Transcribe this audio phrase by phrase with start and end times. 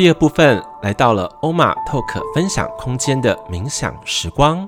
[0.00, 4.66] 第二部分来到了欧玛 Talk 分享空间的冥想时光。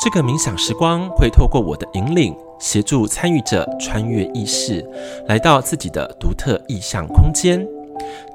[0.00, 4.88] 这个冥想时光会透过我的引领，协助参与者穿越意识，
[5.26, 7.66] 来到自己的独特意象空间。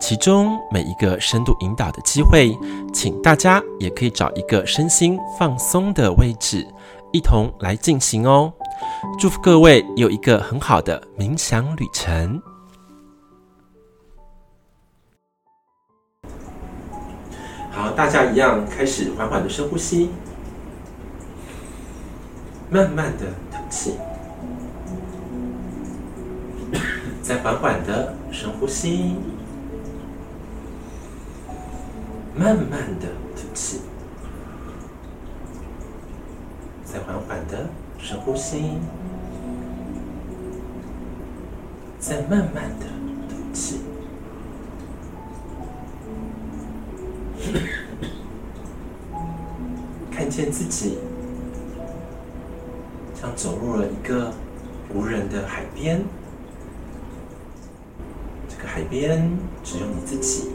[0.02, 2.54] 其中每一个深度引导的机会，
[2.94, 6.68] 请大家也可以找一个身心放松的位置，
[7.14, 8.52] 一同来进行哦。
[9.18, 12.41] 祝福各位有一个很好的冥想旅程。
[17.77, 20.09] 好，大家一样开始缓缓的深呼吸，
[22.71, 23.93] 慢慢的吐气，
[27.21, 29.13] 再缓缓的深呼吸。
[32.36, 33.81] 慢慢的吐气，
[36.83, 37.69] 再缓缓的
[38.00, 38.80] 深呼吸，
[42.00, 42.88] 再慢慢的
[43.30, 43.81] 吐气。
[50.12, 50.98] 看见自己
[53.14, 54.34] 像走入了一个
[54.94, 56.04] 无人的海边，
[58.50, 59.32] 这个海边
[59.64, 60.50] 只有你自己。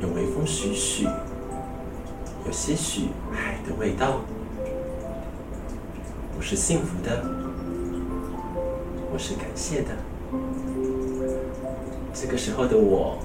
[0.00, 1.04] 有微风徐徐，
[2.44, 4.20] 有些许海的味道。
[6.36, 7.24] 我是幸福的，
[9.10, 9.88] 我是感谢的。
[12.12, 13.18] 这个时候的我，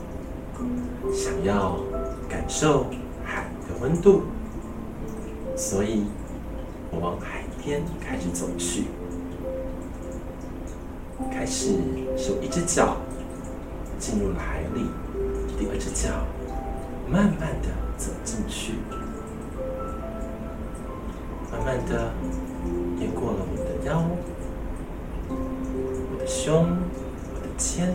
[1.13, 1.77] 想要
[2.29, 2.85] 感受
[3.23, 4.23] 海的温度，
[5.55, 6.05] 所以
[6.91, 8.85] 我往海边开始走去。
[11.31, 11.77] 开始
[12.17, 12.97] 手一只脚
[13.99, 14.85] 进入了海里，
[15.57, 16.09] 第二只脚。
[17.09, 17.67] 慢慢的
[17.97, 18.75] 走进去，
[21.51, 22.13] 慢慢的
[23.01, 24.01] 越过了我的腰、
[25.27, 26.77] 我的胸、
[27.33, 27.93] 我的肩、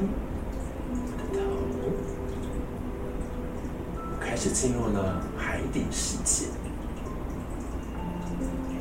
[4.36, 6.48] 开始进入了海底世界。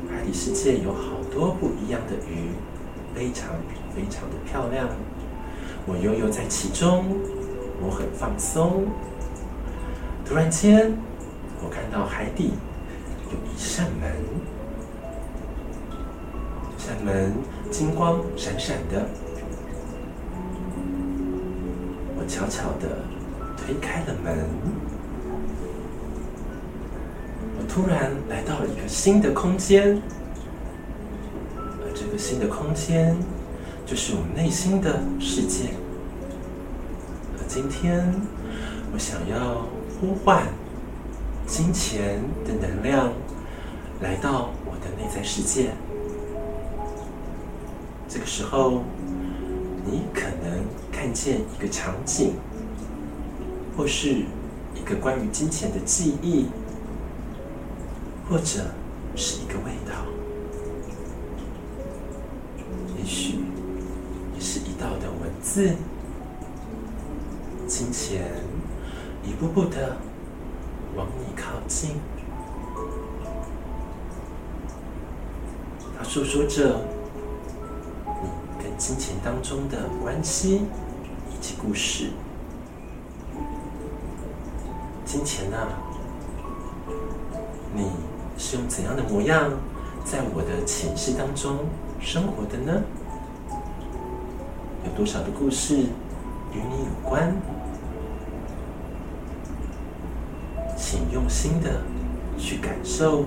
[0.06, 2.50] 海底世界有好多不一样的鱼，
[3.14, 3.54] 非常
[3.94, 4.86] 非常的漂亮。
[5.86, 7.06] 我悠悠在其中，
[7.80, 8.84] 我很放松。
[10.26, 10.92] 突然间，
[11.64, 12.52] 我看到海底
[13.30, 14.12] 有一扇门，
[16.76, 17.32] 这扇门
[17.70, 19.08] 金光闪闪的。
[22.14, 22.98] 我悄悄的
[23.56, 24.36] 推开了门，
[27.68, 30.00] 突然来到了一个新的空间，
[31.56, 33.16] 而这个新的空间
[33.84, 35.70] 就是我内心的世界。
[37.38, 38.14] 而今天，
[38.92, 39.66] 我想要。
[39.98, 40.46] 呼唤
[41.46, 43.10] 金钱的能量
[44.02, 45.70] 来到我的内在世界。
[48.06, 48.82] 这个时候，
[49.86, 50.60] 你可能
[50.92, 52.34] 看见一个场景，
[53.74, 54.10] 或是
[54.74, 56.44] 一个关于金钱的记忆，
[58.28, 58.60] 或者
[59.14, 59.94] 是一个味道，
[62.98, 63.38] 也许
[64.34, 65.74] 也是一道的文字。
[67.66, 68.26] 金钱。
[69.28, 69.96] 一步步的
[70.94, 71.96] 往你靠近，
[75.98, 76.80] 他诉说着
[78.22, 80.62] 你跟金钱当中的关系
[81.28, 82.10] 以及故事。
[85.04, 85.66] 金钱啊，
[87.74, 87.90] 你
[88.38, 89.50] 是用怎样的模样
[90.04, 91.58] 在我的前世当中
[92.00, 92.82] 生活的呢？
[94.84, 97.34] 有多少的故事与你有关？
[100.76, 101.80] 请用心的
[102.38, 103.24] 去感受，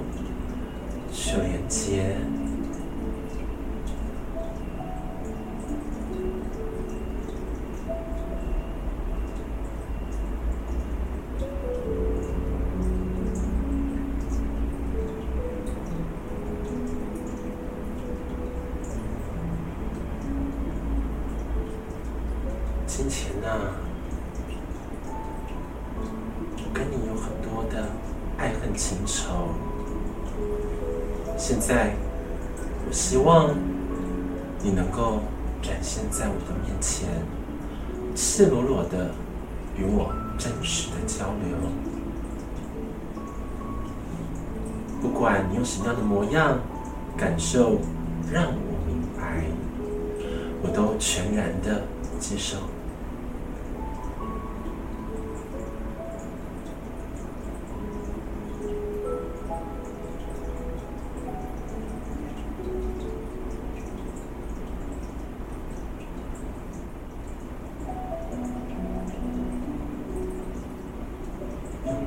[1.11, 2.15] 去连接。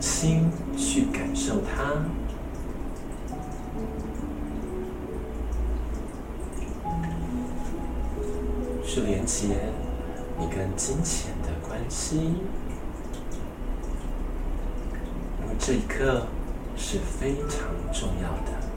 [0.02, 1.92] 心去感受它，
[8.84, 9.46] 去连接
[10.36, 12.16] 你跟金钱的关系，
[15.40, 16.26] 因为这一刻
[16.76, 18.71] 是非常重要的。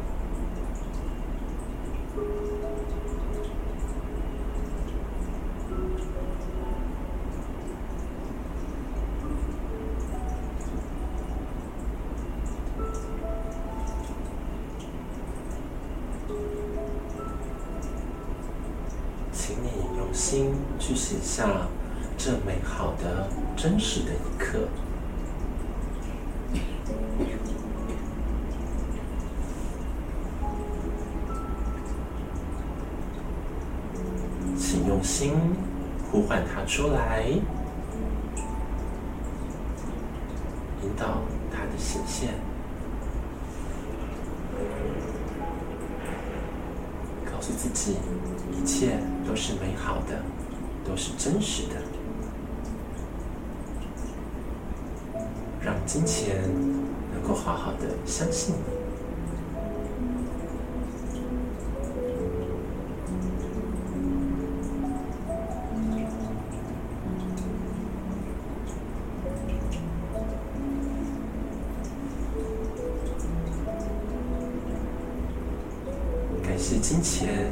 [76.56, 77.52] 感谢金钱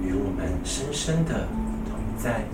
[0.00, 0.48] 与我们。
[0.64, 1.48] 深深的
[1.90, 2.44] 同在，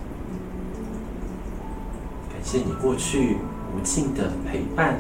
[2.33, 3.37] 感谢你过去
[3.77, 4.99] 无尽的陪伴，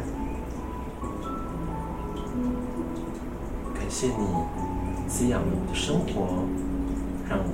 [3.72, 4.12] 感谢你
[5.08, 6.44] 滋养了我的生活，
[7.26, 7.44] 让我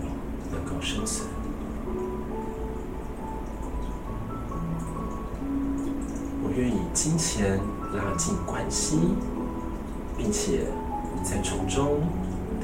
[0.51, 1.29] 能够生存。
[6.43, 7.61] 我愿以金钱
[7.93, 8.99] 拉近关系，
[10.19, 10.67] 并且
[11.23, 12.01] 在从中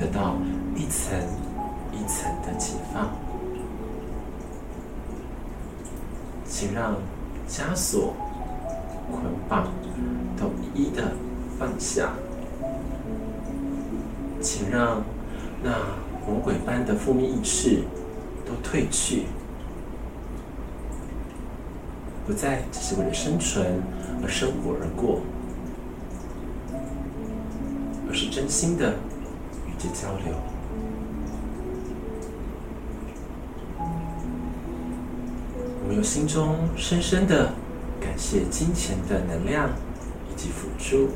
[0.00, 0.36] 得到
[0.74, 1.12] 一层。
[1.92, 3.10] 一层的解放，
[6.46, 6.94] 请让
[7.48, 8.14] 枷锁、
[9.10, 9.66] 捆绑
[10.38, 11.12] 都一一的
[11.58, 12.12] 放下，
[14.40, 15.02] 请让
[15.62, 15.70] 那
[16.26, 17.82] 魔鬼般的负面意识
[18.46, 19.24] 都退去，
[22.24, 23.82] 不再只是为了生存
[24.22, 25.20] 而生活而过，
[28.08, 28.94] 而是真心的
[29.80, 30.34] 与之交流。
[35.88, 37.52] 我有心中深深的
[37.98, 39.70] 感谢金钱的能量
[40.30, 41.08] 以及辅助，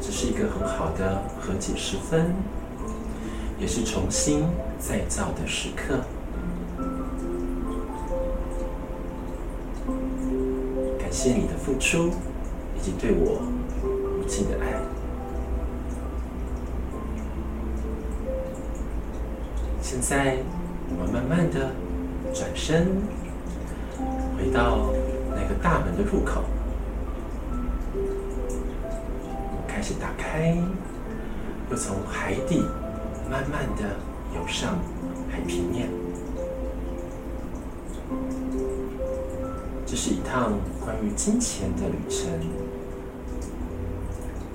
[0.00, 2.32] 这是一个很好的和解时分，
[3.58, 4.46] 也是重新
[4.78, 6.00] 再造的时刻。
[11.28, 12.08] 谢你的付出
[12.74, 13.42] 以及对我
[14.18, 14.80] 无尽的爱。
[19.82, 20.38] 现在，
[20.88, 21.70] 我们慢慢的
[22.32, 22.86] 转身，
[24.38, 24.88] 回到
[25.36, 26.44] 那个大门的入口，
[29.66, 30.56] 开始打开，
[31.70, 32.64] 又从海底
[33.30, 33.84] 慢慢的
[34.34, 34.78] 游上
[35.30, 35.90] 海平面。
[40.08, 42.30] 是一趟关于金钱的旅程，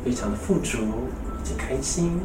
[0.03, 2.19] 非常的富足以及开心。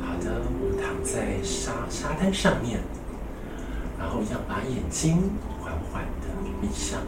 [0.00, 2.80] 好的，我们躺在沙沙滩上面，
[3.96, 5.30] 然后要把眼睛
[5.60, 6.26] 缓缓的
[6.60, 7.00] 闭上，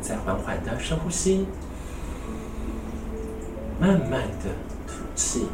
[0.00, 1.44] 再缓缓的深呼吸，
[3.80, 4.54] 慢慢的
[4.86, 5.48] 吐气，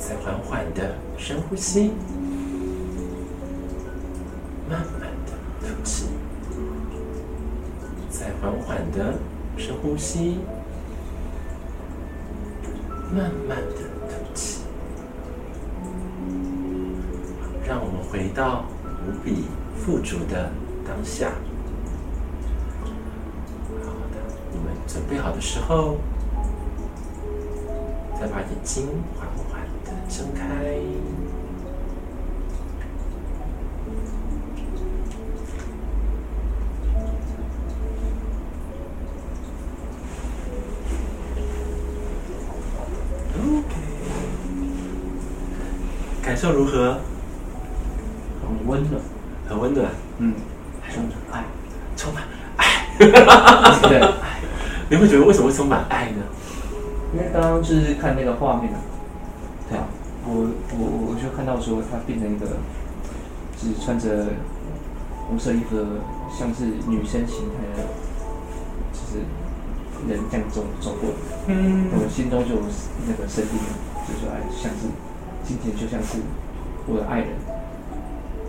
[0.00, 1.92] 再缓缓的深呼吸，
[4.68, 6.06] 慢慢的吐气，
[8.08, 9.14] 再缓缓的
[9.56, 10.38] 深呼吸。
[13.14, 13.76] 慢慢的
[14.08, 14.62] 吐气，
[17.64, 18.64] 让我们回到
[19.06, 19.44] 无比
[19.78, 20.50] 富足的
[20.86, 21.30] 当下。
[23.84, 24.16] 好的，
[24.52, 25.98] 你们准备好的时候，
[28.20, 29.45] 再把眼睛缓缓
[30.08, 30.44] 睁开。
[46.22, 46.98] 感受如何？
[48.42, 49.00] 很温暖，
[49.48, 49.86] 很温暖。
[50.18, 50.34] 嗯，
[50.92, 51.44] 充满爱，
[51.96, 52.24] 充满
[52.56, 52.66] 爱。
[52.98, 54.00] 对，
[54.90, 56.22] 你会觉得为什么会充满爱呢？
[57.14, 58.78] 因为刚刚就是看那个画面啊，
[60.26, 62.58] 我我我就看到说他变成一个，
[63.56, 64.34] 就是穿着
[65.28, 66.02] 红色衣服的，
[66.36, 67.86] 像是女生形态的，
[68.92, 69.22] 就是
[70.08, 71.16] 人这样走走过来，
[71.54, 71.90] 嗯。
[71.94, 72.62] 我心中就有
[73.06, 73.54] 那个声音，
[74.06, 74.90] 就说哎，像是
[75.46, 76.18] 今天就像是
[76.86, 77.28] 我的爱人，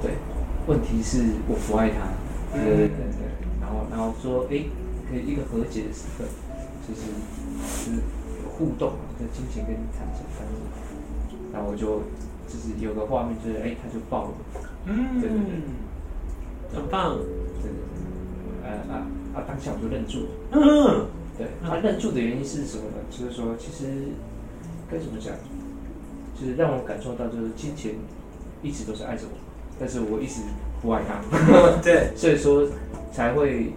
[0.01, 0.17] 对，
[0.65, 2.10] 问题是我不爱他，
[2.53, 3.22] 对对对对，
[3.62, 4.65] 然后然后说哎，
[5.10, 6.25] 可以一个和解的时刻，
[6.88, 7.05] 就是
[7.53, 8.01] 就是
[8.57, 10.65] 互动嘛，就金钱跟你产生这样子，
[11.58, 12.04] 然后我就
[12.48, 17.72] 就是有个画面就是哎，他就抱了我，嗯对对对很棒，对对
[18.62, 20.28] 对，呃啊啊，当下我就愣住了。
[20.52, 22.98] 嗯对他愣住的原因是什么呢？
[23.10, 24.10] 就是说，其实
[24.92, 25.34] 该怎么讲，
[26.40, 27.96] 就是让我感受到，就是金钱
[28.62, 29.38] 一直都是爱着我，
[29.80, 30.42] 但是我一直
[30.82, 31.22] 不爱他
[31.82, 32.68] 对，所以说
[33.12, 33.74] 才会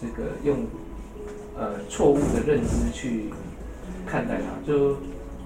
[0.00, 0.66] 这个用
[1.56, 3.30] 呃错误的认知去
[4.06, 4.96] 看待它，就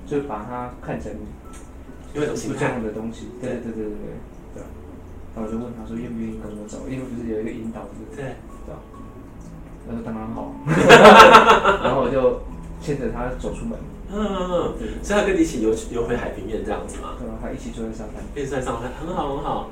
[0.06, 1.10] 就把它看成
[2.14, 3.28] 有一种心不这样，的东西。
[3.40, 3.92] 对对对对对
[4.54, 4.62] 对。
[5.34, 8.16] 然后我就问他说愿不愿意跟我走，因为不是有一个引导，是不是？
[8.16, 8.34] 对，
[8.66, 8.80] 对吧？
[9.86, 10.52] 他说当然好，
[11.84, 12.42] 然后我就
[12.80, 13.78] 牵着他走出门，
[14.12, 17.14] 嗯，所以他跟你一起游游回海平面这样子吗？
[17.18, 17.34] 对吧？
[17.40, 18.22] 还一起坐在沙滩。
[18.34, 19.70] 可以在上面，很好很好。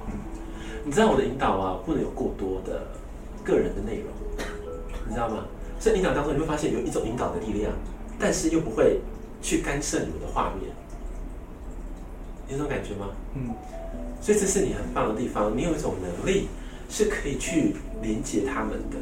[0.85, 2.87] 你知道我的引导啊，不能有过多的
[3.43, 4.07] 个人的内容，
[5.09, 5.45] 你知道吗？
[5.81, 7.73] 所以引导当中你会发现有一种引导的力量，
[8.19, 9.01] 但是又不会
[9.43, 10.86] 去干涉你们的画面，你
[12.49, 13.09] 有这种感觉吗？
[13.35, 13.55] 嗯，
[14.21, 16.49] 所以这是你很棒的地方，你有一种能力
[16.89, 18.97] 是可以去连接他们的，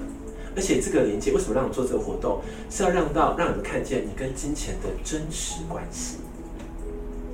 [0.57, 6.19] 而且这个连接为什么让你做这个活动，是要让到让你们看见你跟金钱的真实关系，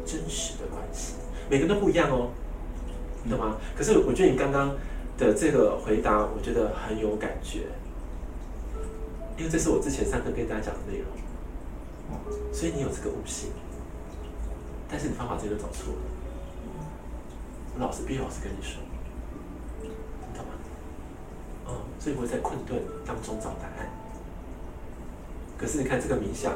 [0.04, 1.14] 真实的关系，
[1.48, 2.30] 每个人都不一样哦，
[3.22, 3.56] 你懂吗？
[3.76, 4.74] 可是我觉得你刚刚
[5.16, 7.60] 的这个回答，我觉得很有感觉，
[9.38, 11.06] 因为这是我之前上课跟大家讲的内容，
[12.52, 13.50] 所以你有这个悟性，
[14.90, 16.00] 但是你方法真的找错了。
[17.74, 18.82] 我老师必须老实跟你说，
[19.80, 19.88] 你
[20.36, 20.52] 懂吗？
[21.66, 23.88] 哦，所以我会在困顿当中找答案。
[25.56, 26.52] 可是你看这个冥想，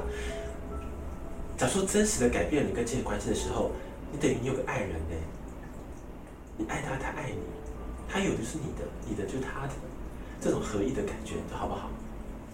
[1.57, 3.71] 假如说真实的改变你跟金钱关系的时候，
[4.11, 5.15] 你等于你有个爱人呢，
[6.57, 7.39] 你爱他，他爱你，
[8.09, 9.73] 他有的是你的，你的就是他的，
[10.41, 11.91] 这种合一的感觉，好不好？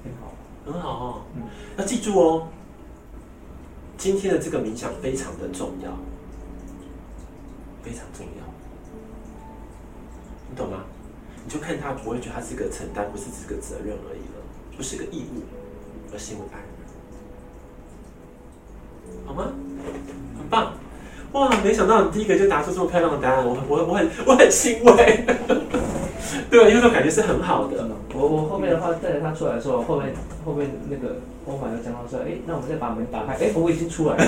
[0.04, 0.32] 很好。
[0.66, 1.22] 很好哦。
[1.34, 1.42] 嗯
[1.78, 2.48] 要记住哦，
[4.00, 5.90] 今天的这个冥想非常的重要，
[7.82, 8.42] 非常重要，
[10.48, 10.78] 你懂吗？
[11.44, 14.40] 你就看他不会觉得他是个承担，不是只是个责任而已了，
[14.74, 15.42] 不是个义务，
[16.14, 16.60] 而是因为爱，
[19.26, 19.52] 好吗？
[20.38, 20.72] 很棒，
[21.32, 21.50] 哇！
[21.62, 25.26] 没想到你第一个就答出这么漂亮的答案，我我我很我很欣慰，
[26.48, 27.86] 对，因为这种感觉是很好的。
[28.14, 31.16] 我我后面的话带着他出来的时候，后面后面那个
[31.50, 34.24] 欧玛又讲到说，哎，那我们再把门打开，哎，我已经出来了，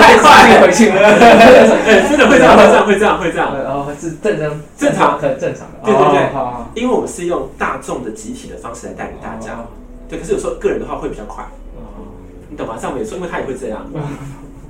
[0.00, 0.96] 太快回去了。
[0.96, 3.54] 哎，真的会这样，会这样，会这样，会这样。
[3.62, 5.84] 然后是正常正常很正常的。
[5.84, 9.60] 对对对哦好好好因为我们是用大众的集体的方式来带领大家，
[10.08, 10.18] 对。
[10.18, 11.44] 可是有时候个人的话会比较快，
[11.76, 12.08] 哦
[12.48, 12.74] 你懂吗？
[12.80, 13.84] 像我们有时候，因为他也会这样。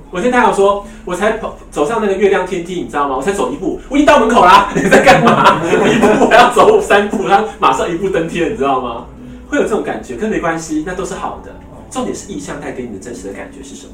[0.09, 3.15] 我听他有说，我才跑走上那个月亮天梯，你知道吗？
[3.17, 4.69] 我才走一步，我已经到门口啦。
[4.75, 5.61] 你在干嘛？
[5.63, 9.05] 一步我要走三步，他马上一步登天，你知道吗？
[9.49, 11.55] 会有这种感觉，可是没关系，那都是好的。
[11.89, 13.93] 重点是意向带给你的真实的感觉是什么，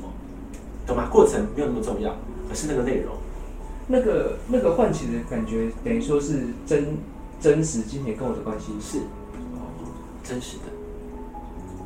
[0.88, 1.07] 懂吗？
[1.12, 2.12] 过程没有那么重要，
[2.50, 3.13] 而是那个内容。
[3.88, 6.98] 那个那个唤起的感觉，等于说是真
[7.39, 9.00] 真实今天跟我的关系是
[10.24, 10.63] 真实的，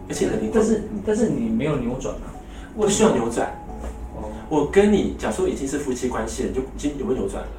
[0.08, 2.30] 而且很灵但是嗯但是你没有扭转啊，
[2.76, 3.50] 我需要扭转。
[4.16, 7.50] 哦，我跟你，假如说已经是夫妻关系了，你就已经有没有扭转了？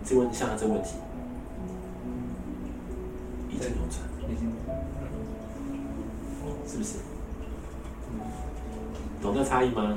[0.00, 0.90] 你自己问一下他这个问题，
[3.48, 4.50] 已经扭转，已经
[6.66, 6.98] 是不是？
[9.20, 9.96] 懂这差异吗？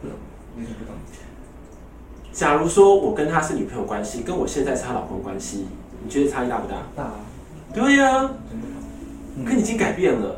[0.00, 0.16] 不懂，
[0.58, 0.94] 有点不懂。
[2.32, 5.66] 假如说我跟他是女朋友关系，跟我现在是她老公关系，
[6.02, 6.76] 你觉得差异大不大？
[6.94, 7.14] 大啊，
[7.72, 8.30] 对呀。
[9.44, 10.36] 可你已经改变了。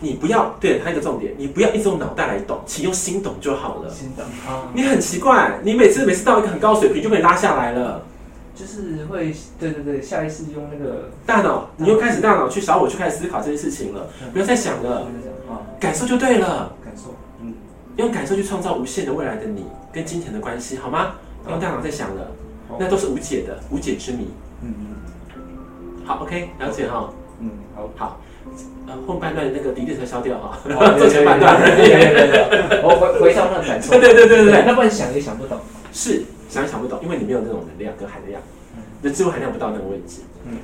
[0.00, 3.90] 你不要对，还有一个重点，你不要一直用脑袋来懂，请用心懂就好了。
[3.90, 8.02] 心懂啊，你很奇怪，你每次每次到一个很高水平就被拉下来了。
[8.54, 15.08] 就是会，对对对，下意识用那个大脑，你又开始大脑去小我去开始思考这件事情了，不要再想了，
[15.48, 17.54] 啊，感受就对了，感受，嗯，
[17.96, 21.14] 用感受去创造无限的未来的你跟金钱的关系，好吗？
[21.44, 22.30] 不用大脑在想了，
[22.78, 24.28] 那都是无解的，无解之谜。
[24.62, 24.86] 嗯嗯。
[26.04, 27.10] 好，OK，了解哈。
[27.40, 27.90] 嗯嗯，好。
[27.96, 28.20] 好，
[28.86, 31.56] 呃，后半段那个敌对才消掉哈， 好做前半段。
[32.84, 34.52] 我回回到那个感受， 对对对对对。
[34.52, 35.58] 对，那不然想也想不懂，
[35.92, 38.42] 是想也想不懂，因为你没有那种能量跟含量，
[39.00, 40.58] 你的智慧含量不到那个位置，嗯，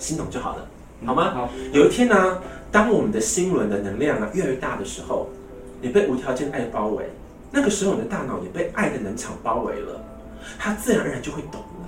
[0.00, 0.68] 心懂就好了。
[1.04, 1.30] 好吗？
[1.32, 5.28] 好，有一天呢、当我们的心轮的能量啊越来越大的时候，
[5.80, 7.08] 你被无条件爱包围，
[7.52, 10.02] 那个时候你的大脑也被爱的能场包围了，
[10.58, 11.86] 它自然而然就会懂了。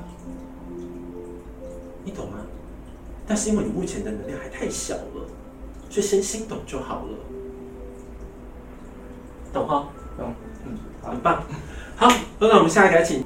[2.05, 2.37] 你懂吗？
[3.27, 5.27] 但是因为你目前的能量还太小了，
[5.91, 7.19] 所以先心懂就好了。
[9.53, 9.89] 懂哈？
[10.17, 10.33] 懂，
[10.65, 11.43] 嗯，很，棒。
[11.99, 13.25] 好，那我们下一个来请。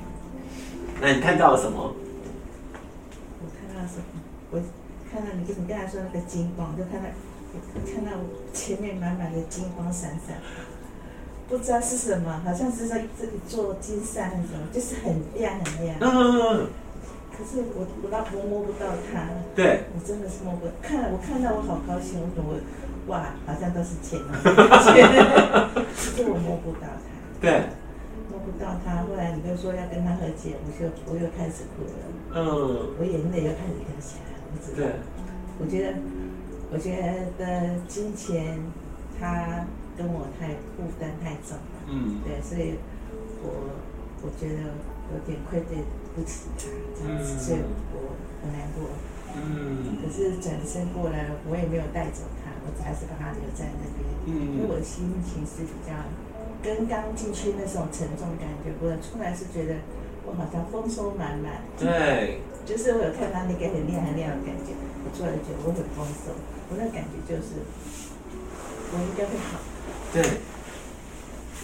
[0.99, 1.95] 那你看到了什么？
[3.39, 4.03] 我看到什么？
[4.51, 4.59] 我
[5.13, 7.09] 看到你跟你刚才说那个金光，就看到
[7.53, 8.13] 我看到
[8.55, 10.39] 前面满满的金光闪闪，
[11.51, 15.99] 不知道是什么，好像是在这里做金山那种，就是很亮很亮。
[16.01, 16.69] 嗯，
[17.37, 20.73] 可是我我到我摸不到它，对，我真的是摸不到。
[20.81, 22.55] 看我看到我好高兴，我怎么
[23.09, 26.89] 哇，好像都是钱哦， 可是我摸不到它。
[27.39, 27.65] 对，
[28.43, 31.95] 摸不到他，后来你就说要跟他和解，我就我又开始哭了，
[32.35, 34.35] 嗯，我眼泪又开始掉下来。
[34.51, 34.79] 我知道。
[34.79, 34.99] 对，，
[35.61, 35.99] 我觉得，
[36.73, 36.91] 我觉
[37.39, 38.59] 得金钱
[39.19, 39.65] 他
[39.97, 42.75] 跟我太负担太重了，嗯，对，所以
[43.43, 43.71] 我
[44.23, 44.75] 我觉得
[45.15, 45.79] 有点愧对
[46.15, 46.67] 不起他
[46.99, 47.39] 这样子，嗯。
[47.39, 47.61] 所以
[47.95, 48.11] 我
[48.43, 48.91] 很难过。
[49.39, 50.03] 嗯。
[50.03, 54.59] 可是转身过来，我也没有带走他，我还是把他留在那边，嗯。
[54.59, 55.95] 因为我嗯，的心情是比较
[56.63, 59.75] 跟刚进去那种沉重感觉，我出来是觉得
[60.25, 64.73] 我好像丰收满满，对，就是我有看到那个很亮很亮的感觉，
[65.05, 66.31] 我出来觉得我很丰收，
[66.71, 67.61] 我那感觉就是
[68.93, 69.59] 我应该会好，
[70.13, 70.23] 对。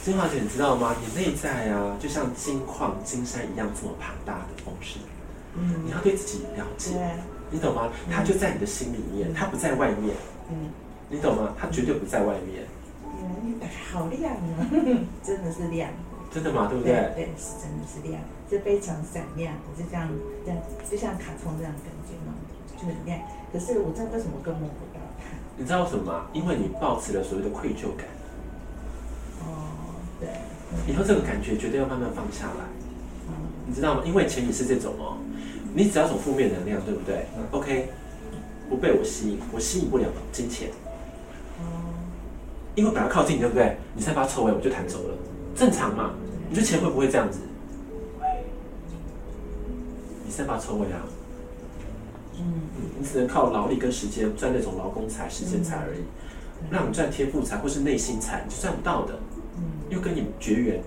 [0.05, 0.97] 金华姐，你知道吗？
[1.05, 5.03] 你内在啊，就像金矿、金山一样这么庞大的丰盛，
[5.55, 5.85] 嗯。
[5.85, 6.65] 你要对自己了对。
[6.79, 6.99] 解，，
[7.51, 7.93] 你懂吗？
[8.11, 10.17] 它就在你的心里面，它不在外面，
[10.51, 10.71] 嗯，
[11.11, 11.53] 你懂吗？
[11.59, 12.65] 它绝对不在外面，
[13.93, 14.67] 好亮啊，
[15.23, 15.91] 真的是亮，
[16.31, 16.67] 真的吗？
[16.69, 17.15] 对不对对？
[17.15, 20.09] 对，是真的是亮，就非常闪亮，就这样
[20.45, 20.59] 这样，
[20.91, 22.35] 就像卡通这样感觉嘛，
[22.77, 23.19] 就很亮。
[23.53, 25.25] 可是我真的为什么更摸不到它？
[25.57, 26.27] 你知道为什么吗？
[26.33, 28.07] 因为你抱持了所谓的愧疚感，
[29.47, 30.29] 哦，对，
[30.87, 32.65] 以后这个感觉绝对要慢慢放下来。
[33.29, 33.35] 嗯
[33.67, 34.03] 你知道吗？
[34.07, 35.19] 因为前提是这种哦，
[35.75, 37.91] 你只要种负面能量，对不对、嗯 o k
[38.71, 40.88] 不被我吸引，我吸引不了金钱，哦，
[42.79, 43.77] 因为本来靠近你，对不对？
[43.93, 45.15] 你散发臭味，我就弹走了，
[45.57, 46.13] 正常嘛？
[46.49, 47.41] 你觉得钱会不会这样子？
[48.21, 48.27] 会，
[50.25, 51.03] 你散发臭味啊，
[52.39, 52.45] 嗯，
[52.77, 55.99] 嗯你只能靠劳力跟时间赚那种劳工财、时间财而已，
[56.71, 59.19] 让你赚天赋财或是内心财，你是赚不到的，
[59.57, 60.81] 嗯又跟你绝缘，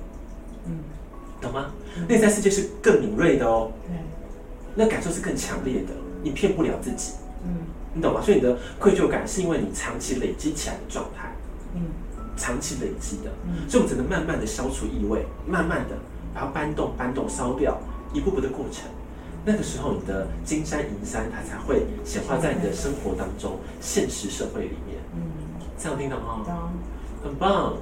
[0.67, 0.79] 嗯，
[1.41, 1.71] 懂吗？
[2.07, 3.97] 内在世界是更敏锐的哦，对，
[4.75, 5.89] 那感受是更强烈的，
[6.23, 7.15] 你骗不了自己。
[7.43, 7.51] 嗯
[7.93, 8.21] 你懂吗？
[8.21, 11.30] 所以你的愧疚感是因为你长期累积起来的状态，
[11.75, 11.81] 嗯
[12.37, 15.95] 长期累积的，嗯所以我们只能慢慢的消除异味，慢慢的
[16.33, 17.77] 把它搬动、搬动、烧掉，
[18.13, 18.89] 一步步的过程。
[19.43, 24.97] 那个时候，你的金山银山它才会显化在你的生活当中、现实社会里面。
[25.15, 25.21] 嗯，
[25.77, 26.41] 这样听懂吗？
[26.45, 26.55] 懂。
[27.23, 27.73] 很棒，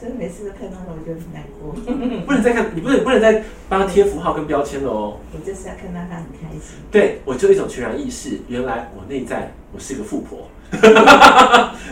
[0.00, 1.72] 可是每次都看到他，我就很难过。
[2.26, 5.16] 不能再看，你不能不能再帮他贴符号跟标签了哦。
[5.32, 6.76] 我就是要看到他很开心。
[6.90, 10.48] 对我就一种全然意识，原来我内在我是个富婆，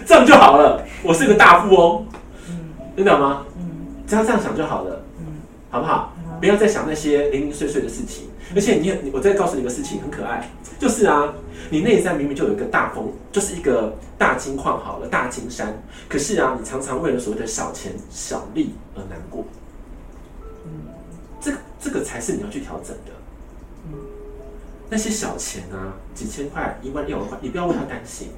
[0.04, 2.06] 这样就好了，我是个大富翁，
[2.48, 2.54] 嗯
[2.96, 3.44] 你懂吗？
[3.58, 3.64] 嗯
[4.06, 5.26] 只要这样想就好了，嗯，
[5.70, 6.13] 好不好？
[6.44, 8.26] 好不要再想那些零零碎碎的事情。
[8.54, 11.32] 而且你，你我再告诉你一个事情，很可爱，就是啊，
[11.70, 19.44] 你内在明明就有一个大风，就是一个大金矿好了，大金山，可是啊，你常常为了所谓的小钱小利而难过，
[20.66, 20.92] 嗯
[21.40, 23.12] 这个这个才是你要去调整的。
[23.86, 23.94] 嗯
[24.90, 28.28] 那些小钱啊，几千块、一万、六万块，你不要为他担心，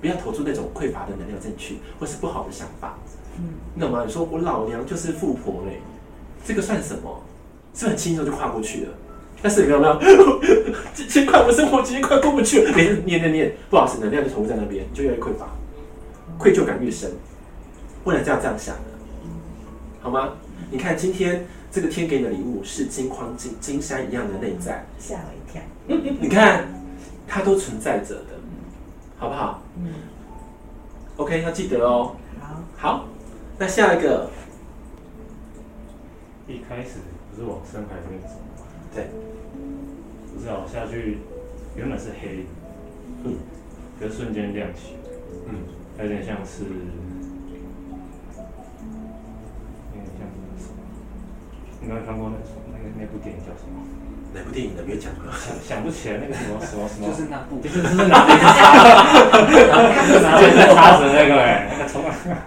[0.00, 2.98] 不要投注那种匮乏的能量进去，或是不好的想法。
[3.38, 4.02] 嗯你懂吗？
[4.04, 5.80] 你说我老娘就是富婆嘞，
[6.44, 7.22] 这个算什么？
[7.74, 8.92] 是很轻松就跨过去了？
[9.40, 10.00] 但是你有没有
[10.92, 15.46] 几千块， 我生活几千块过不去了，每次念念念，不好意思，能量就投入在那边，你就越来越匮乏，
[16.38, 17.12] 愧疚感越深。
[18.02, 18.82] 不能这样这样想的，
[20.00, 20.30] 好吗？
[20.70, 25.62] 你看今天这个天给你的礼物是金框金金山一样的内在，吓我一跳。
[26.20, 26.64] 你看
[27.26, 28.40] 它都存在着的，
[29.18, 29.92] 好不好嗯
[31.16, 32.16] ，？OK，要记得哦。
[32.40, 32.62] 好。
[32.76, 33.04] 好，
[33.58, 34.30] 那下一个，
[36.48, 36.98] 一开始
[37.30, 38.64] 不是往深海里面走吗？
[38.94, 39.04] 对，
[40.34, 41.18] 不是啊，我下去
[41.76, 42.44] 原本是黑的，
[43.24, 43.36] 嗯
[44.00, 44.96] 可是瞬间亮起，
[45.46, 45.54] 嗯，
[46.00, 46.70] 有点像是，有
[50.00, 50.24] 点像
[50.56, 50.80] 是什么？
[51.82, 53.84] 你有没有看过那个什么那个那部电影叫什么？
[54.32, 55.30] 哪部电影的别讲过？
[55.32, 58.62] 想想不起来那个什么什么什么，就是那部，就是就是拿电视插，
[60.22, 62.00] 拿电视插着那个哎，那个从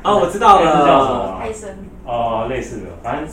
[0.03, 1.39] 哦，我知道了叫什了，么啊？
[1.43, 1.69] 开声。
[2.03, 3.27] 哦，类似的，反正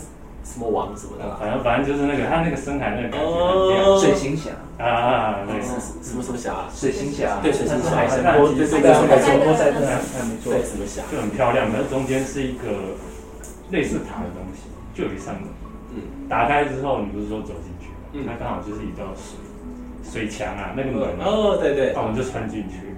[0.48, 1.36] 什么王什么的？
[1.36, 4.50] 反正反正就是那个他那个深海那个感觉哦水行侠，
[4.82, 6.64] 啊，对，是是什么什么侠？
[6.72, 8.08] 水行侠，对水行侠海
[8.38, 11.02] 波，神对对对啊，对海神波对赛特，对啊，没错对，，什么侠？
[11.12, 12.96] 就很漂亮，但是中间是一个
[13.70, 15.44] 类似塔的东西，就有一扇门，
[15.94, 22.96] 嗯打开之后，你不是说走进去它刚好就是一道水水墙啊，那个门啊，哦，对对那，我们就穿进去。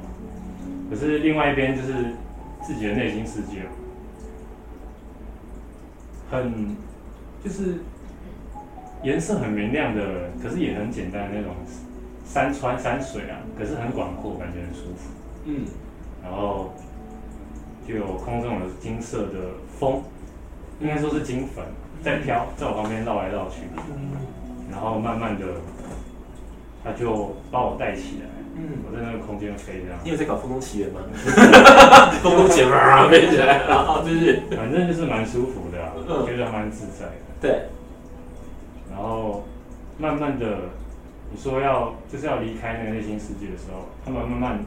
[0.89, 2.15] 可是另外一边就是
[2.63, 3.67] 自己的内心世界，
[6.31, 6.77] 很
[7.43, 7.81] 就是
[9.03, 11.55] 颜色很明亮的，可是也很简单的那种
[12.25, 15.11] 山川山水啊，可是很广阔，感觉很舒服。
[15.47, 15.65] 嗯
[16.23, 16.75] 然后
[17.89, 20.03] 就有空中有金色的风，
[20.79, 21.65] 应该说是金粉
[22.05, 23.63] 在飘，在我旁边绕来绕去，
[24.71, 25.47] 然后慢慢的，
[26.85, 29.99] 他就把我带起来，嗯，我在那个空间飞这样。
[30.05, 31.01] 你有在搞风中奇缘吗？
[32.23, 35.70] 风中奇缘 啊，飞起来，然后就是反正就是蛮舒服的、
[36.13, 37.13] 啊，嗯觉得还蛮自在的。
[37.41, 37.67] 对，
[38.91, 39.45] 然后
[39.99, 40.69] 慢慢的，
[41.33, 44.59] 你说要就是要离开那个内心世界的时候，他们慢慢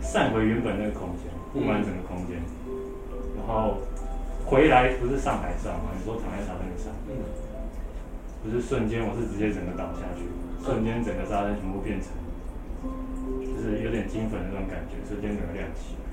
[0.00, 2.40] 散回原本那个空间，布满整个空间，
[3.36, 3.78] 然后
[4.46, 5.90] 回来不是上海上嘛？
[5.96, 7.22] 你说躺在沙滩上，嗯
[8.42, 10.22] 不是瞬间，我是直接整个倒下去，
[10.64, 12.14] 瞬间整个沙滩全部变成，
[13.42, 16.06] 就是有点金粉那种感觉，瞬间整个亮起来。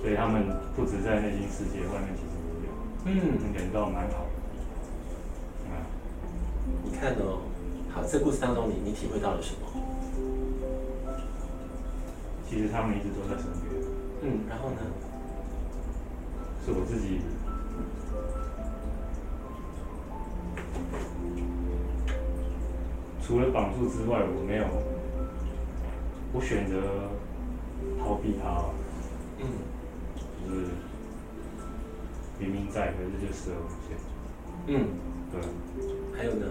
[0.00, 0.46] 所以他们
[0.76, 2.37] 不止在内心世界，外面其实。
[3.10, 5.70] 嗯，能感觉到蛮好的。
[5.70, 5.80] 啊，
[6.84, 7.40] 你看哦，
[7.90, 9.66] 好，这故事当中你你体会到了什么？
[12.46, 13.82] 其实他们一直都在身边，
[14.22, 14.80] 嗯，然后呢？
[16.66, 17.20] 是我自己
[23.22, 24.66] 除了绑住之外，我没有，
[26.34, 27.08] 我选择
[27.98, 28.64] 逃避他，
[29.38, 29.46] 嗯
[30.46, 30.66] 就是
[32.38, 33.96] 明明在，可是就视而不见。
[34.66, 34.88] 嗯，
[35.32, 35.40] 对，
[36.16, 36.46] 还有呢？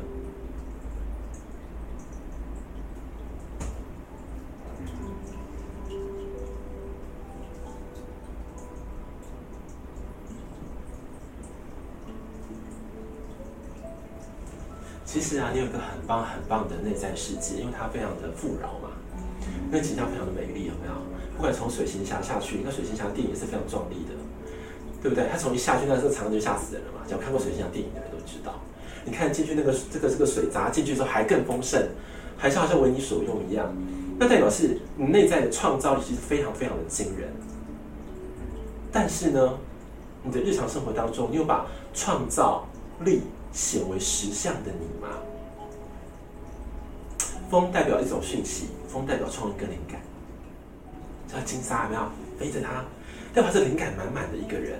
[15.06, 18.89] 其实啊，你有一个很棒很棒的内在世界，因为它非常的富饶嘛，
[19.71, 20.93] 那景象非常的美丽，有没有？
[21.36, 24.13] 不管从水行峡下去，那水行峡的电影也是非常壮丽的，
[25.08, 25.26] 对不对？
[25.32, 27.00] 他从一下去，那时候常常就吓死人了嘛。
[27.08, 28.60] 只要看过水行峡电影的人都知道，
[29.06, 31.82] 你看进去那个这个这个水闸进去之后还更丰盛，
[32.38, 33.74] 还是好像为你所用一样。
[34.20, 37.30] 那代表是你内在的创造力其实非常非常的惊人。
[38.91, 39.58] 但是呢，
[40.24, 42.67] 你的日常生活当中，你有把创造
[43.06, 43.22] 力
[43.54, 45.08] 显为实相的你吗？
[47.50, 50.02] 风代表一种讯息，风代表创意跟灵感。
[51.32, 52.02] 像金沙有没有
[52.38, 52.84] 背着它，
[53.34, 54.80] 代表这灵感满满的一个人，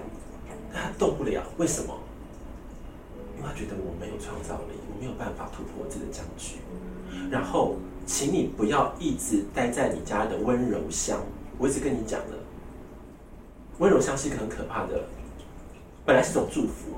[0.73, 1.93] 但他动不了，为什么？
[3.38, 6.58] 因为他觉得我没有创造力，我没有办法突破这个僵局。
[7.30, 7.75] 然后，
[8.06, 11.19] 请你不要一直待在你家的温柔乡。
[11.58, 12.38] 我一直跟你讲的，
[13.80, 15.06] 温柔乡是一个很可怕的，
[16.06, 16.91] 本来是一种祝福，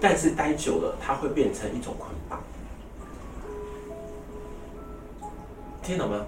[0.00, 2.40] 但是待久了，它会变成一种捆绑。
[5.82, 6.24] 听懂吗？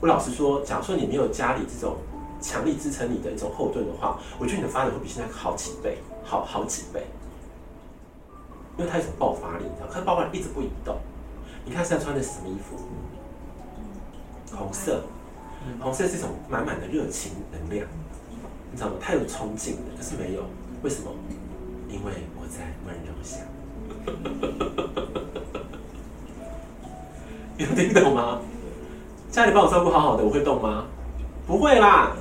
[0.00, 1.96] 我老实说，假如说你没有家里这种
[2.44, 7.06] 强力支撑你的一种后盾的话，我觉得你的发展会比现在好几倍，好好几倍。
[8.76, 10.98] 因为它有一种爆发力，你知道，它的爆发力一直不移动。
[11.64, 12.76] 你看现在穿的是什么衣服？
[14.54, 15.02] 红色，
[15.80, 17.88] 红色是一种满满的热情能量，
[18.70, 18.96] 你知道吗？
[19.00, 20.42] 它有冲劲的，可是没有，
[20.82, 21.10] 为什么？
[21.88, 23.38] 因为我在温柔下。
[27.56, 28.40] 有听懂吗？
[29.30, 30.84] 家里帮我照顾好好的，我会动吗？
[31.46, 32.14] 不会啦。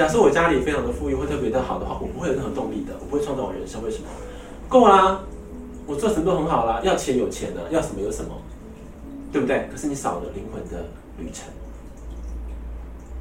[0.00, 3.84] 假设我家里非常的富裕会特别的好的话，我不会有任何动力的，我不会创造我人生。
[3.84, 4.08] 为什么？
[4.66, 5.20] 够啦，
[5.86, 8.34] 我做什么都很好啦，要钱有钱的，要什么有什么，
[9.30, 9.68] 对不对？
[9.70, 10.86] 可是你少了灵魂的
[11.18, 11.52] 旅程，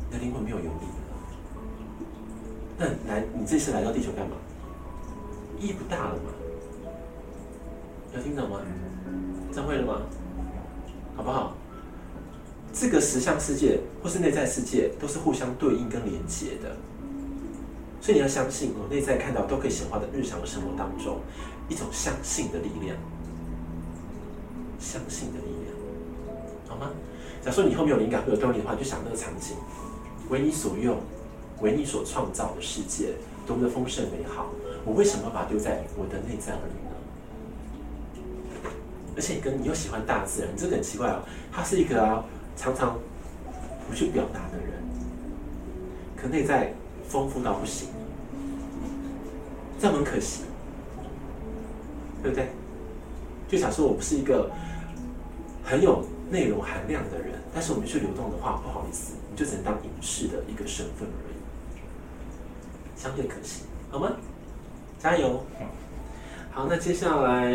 [0.08, 1.04] 你的灵魂没有游历了。
[2.78, 4.38] 那来，你这次来到地球干嘛？
[5.60, 6.32] 意义不大了嘛？
[8.15, 8.62] 有听懂吗？
[9.52, 10.02] 这样会了吗？
[11.18, 11.58] 好不好？
[12.73, 16.75] 这个实相世界或是内在世界都是互相对应跟连接的，
[17.99, 21.19] 所以你要相信，我内在看到都可以显化的日常生活当中，
[21.67, 22.95] 一种相信的力量，
[24.79, 25.75] 相信的力量，
[26.67, 26.91] 好吗？
[27.41, 29.55] 假如说你后面有灵感会有动力的话，就想那个场景，
[30.29, 30.97] 为你所用，
[31.62, 33.13] 为你所创造的世界
[33.47, 34.49] 多么的丰盛美好，
[34.86, 36.91] 我为什么要把它丢在我的内在而已呢？
[39.15, 41.23] 而且跟你又喜欢大自然，这个很奇怪哦。
[41.51, 42.23] 它是一个啊，
[42.60, 43.00] 常常
[43.88, 44.84] 不去表达的人，
[46.15, 46.74] 可内在
[47.08, 47.88] 丰富到不行，
[49.80, 50.43] 这很可惜。
[52.22, 52.50] 对不对？
[53.48, 54.52] 就假设我不是一个
[55.63, 64.12] 很有内容含量的人，但是我们去流动的话，不好意思，你就只能当影视的一个身份而已，相对可惜，好吗？
[65.00, 65.45] 加油！
[66.52, 67.54] 好，那接下来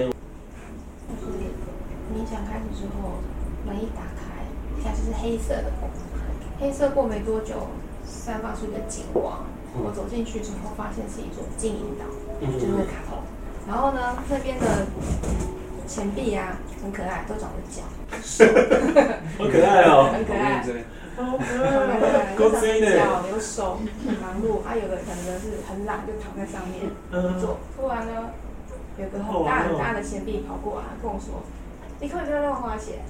[2.09, 3.21] 冥想开始之后，
[3.67, 4.01] 门一打，
[4.85, 5.73] 一开始是黑色的，
[6.61, 7.55] 黑色过没多久
[8.05, 9.43] 散发出一个金光。
[9.83, 12.05] 我走进去之后，发现是一座金银岛，
[12.39, 13.17] 就是那个卡通。
[13.67, 14.85] 然后呢，那边的
[15.89, 17.81] 钱币啊，很可爱，都长着脚，
[19.41, 20.61] 好可爱哦，很可爱。
[21.17, 24.61] 好可对，够有真的脚有手，很忙碌。
[24.69, 27.57] 啊，有的可能是很懒，就躺在上面不做。
[27.75, 28.29] 突然呢，
[28.99, 31.41] 有个很大很大的钱币跑过来跟我说
[32.05, 33.01] ：“你可不可以不要乱花钱？”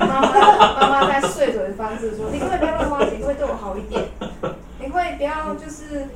[0.00, 0.32] 妈妈
[0.80, 3.20] 妈妈在碎嘴的方式说：“你可不可以不要乱花钱？
[3.20, 4.08] 你会对我好一点？
[4.80, 6.08] 你会不要就是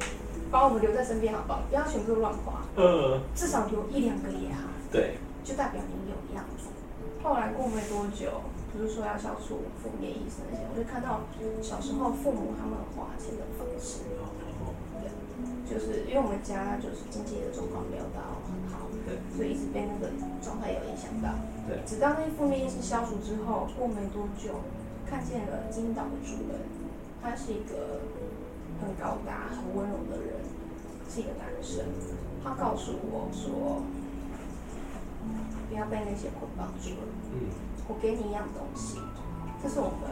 [0.50, 1.60] 把我们留在身边好不好？
[1.68, 6.72] 不要全部都乱花，嗯，至少留一两个也好。”对，就代表你有样子。
[7.22, 8.40] 后来过没多久，
[8.72, 11.20] 不是说要消除负面意识那些，我就看到
[11.60, 14.08] 小时候父母他们花钱的方式，
[14.96, 15.12] 对
[15.68, 18.81] 就是因为我们家就是经济的状况没有到很好，
[19.12, 20.08] 对，所以一直被那个
[20.40, 21.36] 状态有影响到。
[21.68, 24.64] 对直到那些负面意识消除之后，过没多久，
[25.04, 26.58] 看见了金岛的主人，
[27.20, 28.00] 他是一个
[28.80, 30.40] 很高大、很温柔的人，
[31.08, 31.84] 是一个男生。
[32.42, 33.84] 他告诉我说，
[35.68, 37.06] 不要被那些捆绑住了。
[37.32, 37.46] 嗯，
[37.86, 38.98] 我给你一样东西，
[39.62, 40.10] 这是我们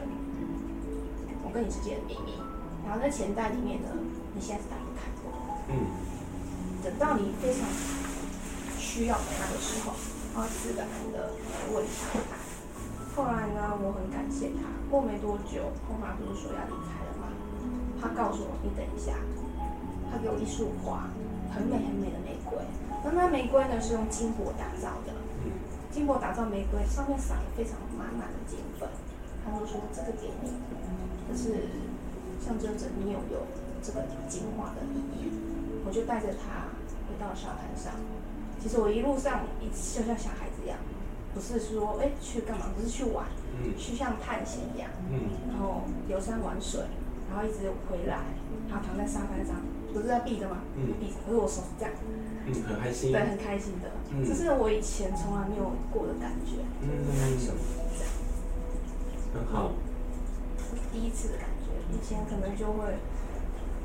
[1.43, 2.39] 我跟你之间的秘密。
[2.85, 3.89] 然后在钱袋里面呢，
[4.33, 5.27] 你现在是打不开的。
[5.67, 5.91] 嗯，
[6.81, 7.67] 等到你非常
[8.91, 9.95] 需要它的时候，
[10.35, 10.83] 它会自然
[11.15, 11.31] 的
[11.71, 12.35] 为你打开。
[13.15, 14.67] 后来呢，我很感谢他。
[14.91, 17.31] 过没多久，后妈不是说要离开了吗？
[18.03, 19.15] 他告诉我，你等一下。
[20.11, 21.07] 他给我一束花，
[21.55, 22.59] 很美很美的玫瑰。
[22.99, 25.15] 那那玫瑰呢是用金箔打造的。
[25.87, 28.91] 金箔打造玫瑰，上面撒了非常满满的金粉。
[29.47, 30.51] 他就说这个给你，
[31.31, 31.63] 这是
[32.43, 33.47] 象征着你有有
[33.79, 35.31] 这个进化的意义。
[35.87, 36.67] 我就带着它
[37.07, 37.95] 回到沙滩上。
[38.61, 40.77] 其实我一路上一就像小孩子一样，
[41.33, 43.25] 不是说哎去干嘛，不是去玩，
[43.57, 43.73] 嗯。
[43.77, 45.17] 去像探险一样，嗯，
[45.49, 46.81] 然后游山玩水，
[47.29, 48.21] 然后一直回来，
[48.69, 49.55] 然后躺在沙滩上，
[49.91, 50.57] 不是在闭着吗？
[50.77, 50.93] 嗯。
[50.99, 51.93] 闭着，可是我手是这样，
[52.45, 53.11] 嗯，很开心。
[53.11, 54.23] 对，，很开心的，嗯。
[54.23, 56.87] 这是我以前从来没有过的感觉，嗯。
[57.17, 57.51] 感受，
[57.97, 58.11] 这样。
[59.33, 59.71] 很好，
[60.93, 62.83] 第一次的感觉，以前可能就会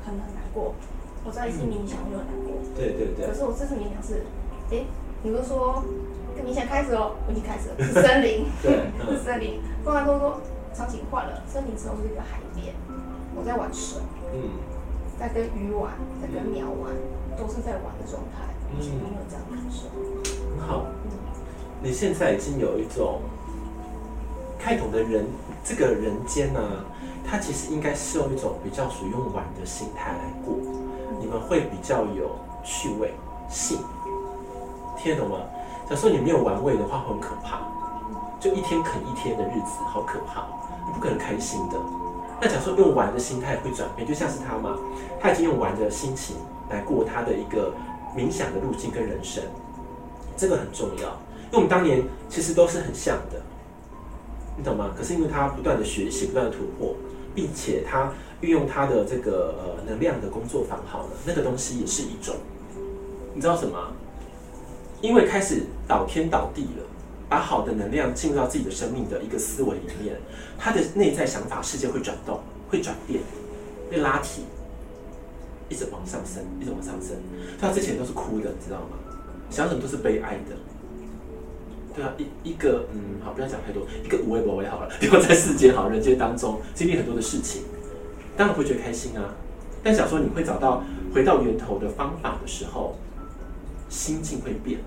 [0.05, 0.75] 很很难过。
[1.25, 3.27] 我知道一次冥想我就很难过，对对对。
[3.27, 4.23] 可，是我这次冥想是，
[4.71, 4.85] 诶，
[5.23, 5.83] 你不是说
[6.35, 9.61] 跟冥想开始哦，我已经开始了，是 森林， 是森林。
[9.83, 10.41] 不然都说
[10.73, 12.75] 场景换了，森林之后是一个海边，
[13.35, 14.01] 我在玩水，
[14.33, 14.51] 嗯，
[15.19, 16.91] 在跟鱼玩，在跟鸟玩，
[17.37, 18.43] 都是在玩的状态，
[18.77, 19.87] 以前都没有这样的感受。
[20.59, 20.85] 很好。
[21.05, 21.11] 嗯，
[21.81, 23.21] 你现在已经有一种
[24.59, 25.25] 开头的人，
[25.63, 26.59] 这个人间呢、
[27.25, 30.55] 它其实应该是用一种比较属于用玩的心态来过，
[31.19, 32.31] 你们会比较有
[32.63, 33.13] 趣味
[33.49, 33.79] 性，
[34.97, 35.37] 听得懂吗？
[35.89, 37.61] 假设你没有玩味的话，会很可怕，
[38.39, 40.45] 就一天啃一天的日子，好可怕，
[40.85, 41.77] 你不可能开心的。
[42.41, 44.77] 那假设用玩的心态会转变，就像是他嘛，
[45.19, 46.35] 他已经用玩的心情
[46.69, 47.73] 来过他的一个
[48.15, 49.43] 冥想的路径跟人生，
[50.35, 51.09] 这个很重要。
[51.49, 53.41] 因为我们当年其实都是很像的，
[54.57, 54.91] 你懂吗？
[54.95, 56.93] 可是因为他不断的学习，不断的突破，
[57.33, 62.35] 并且他运用他的这个呃能量的工作坊好了，那个东西也是一种，
[63.33, 63.77] 你知道什么？
[65.01, 66.83] 因为开始倒天倒地了，
[67.29, 70.15] 把好的能量进入到自己的生命的一个思维里面，
[70.57, 73.21] 他的内在想法世界会转动，会转变，
[73.91, 74.41] 会拉提，
[75.69, 77.15] 一直往上升，一直往上升。
[77.59, 78.97] 他之前都是哭的，你知道吗？
[79.49, 80.55] 想什么都是悲哀的。
[81.95, 87.63] 对啊，一一个嗯，好，不要讲太多，一个无为不为好了， 不要在世间好人间当中经历很多的事情，
[88.35, 89.33] 当然会觉得开心啊。
[89.83, 90.83] 但想说你会找到
[91.13, 92.95] 回到源头的方法的时候，
[93.89, 94.79] 心境会变，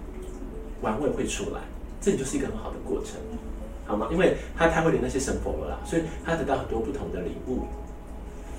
[0.82, 1.60] 玩味会出来，
[2.00, 3.16] 这就是一个很好的过程，
[3.86, 4.08] 好吗？
[4.10, 7.64] 因为他太会连那些神佛了啦，所以他得到很多不同的礼物。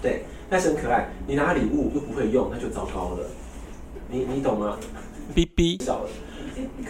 [0.01, 3.25] 对，但是很可爱，你拿礼物又不会用，那就糟糕了。
[4.09, 4.77] 你你懂吗
[5.35, 6.09] ？？B B，笑了，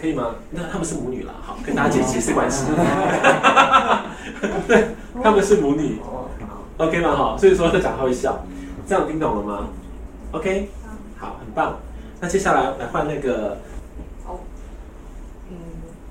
[0.00, 0.34] 可以吗？
[0.50, 2.64] 那他们是母女啦，好，跟大家解解释关系。
[4.66, 4.88] 对，
[5.22, 5.98] 他们是母女
[6.78, 7.14] ，，OK 吗？
[7.14, 8.44] 好，所以说他讲他会笑，
[8.86, 9.68] 这样听懂了吗
[10.32, 10.70] ？OK，
[11.18, 11.78] 好，很棒。
[12.22, 13.56] 那接下来来换那个，
[14.24, 14.38] 好，
[15.50, 15.56] 嗯，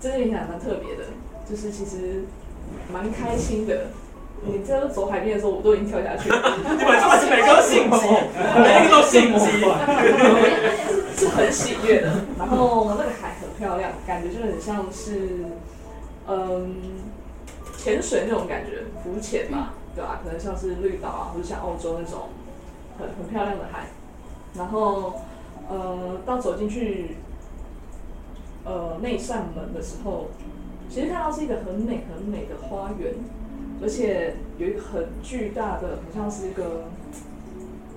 [0.01, 1.05] 这个冥想蛮特别的，
[1.49, 2.25] 就是其实
[2.91, 3.87] 蛮开心的。
[4.43, 6.35] 你这走海边的时候，我都已经跳下去了，
[6.67, 8.07] 你们这是每个都心机，
[8.59, 9.45] 每一个都心急。
[11.15, 12.11] 是是很喜悦的。
[12.37, 15.45] 然后那个海很漂亮，感觉就很像是，
[16.27, 16.75] 嗯，
[17.77, 22.27] 潜水那种感觉，浮潜嘛，对吧、可能像是绿岛啊，或者像澳洲那种
[22.99, 23.85] 很很漂亮的海。
[24.55, 25.21] 然后，
[25.69, 27.17] 呃，到走进去，
[28.65, 30.27] 呃，那扇门的时候，
[30.89, 33.13] 其实看到是一个很美很美的花园，
[33.81, 36.85] 而且有一个很巨大的，很像是一个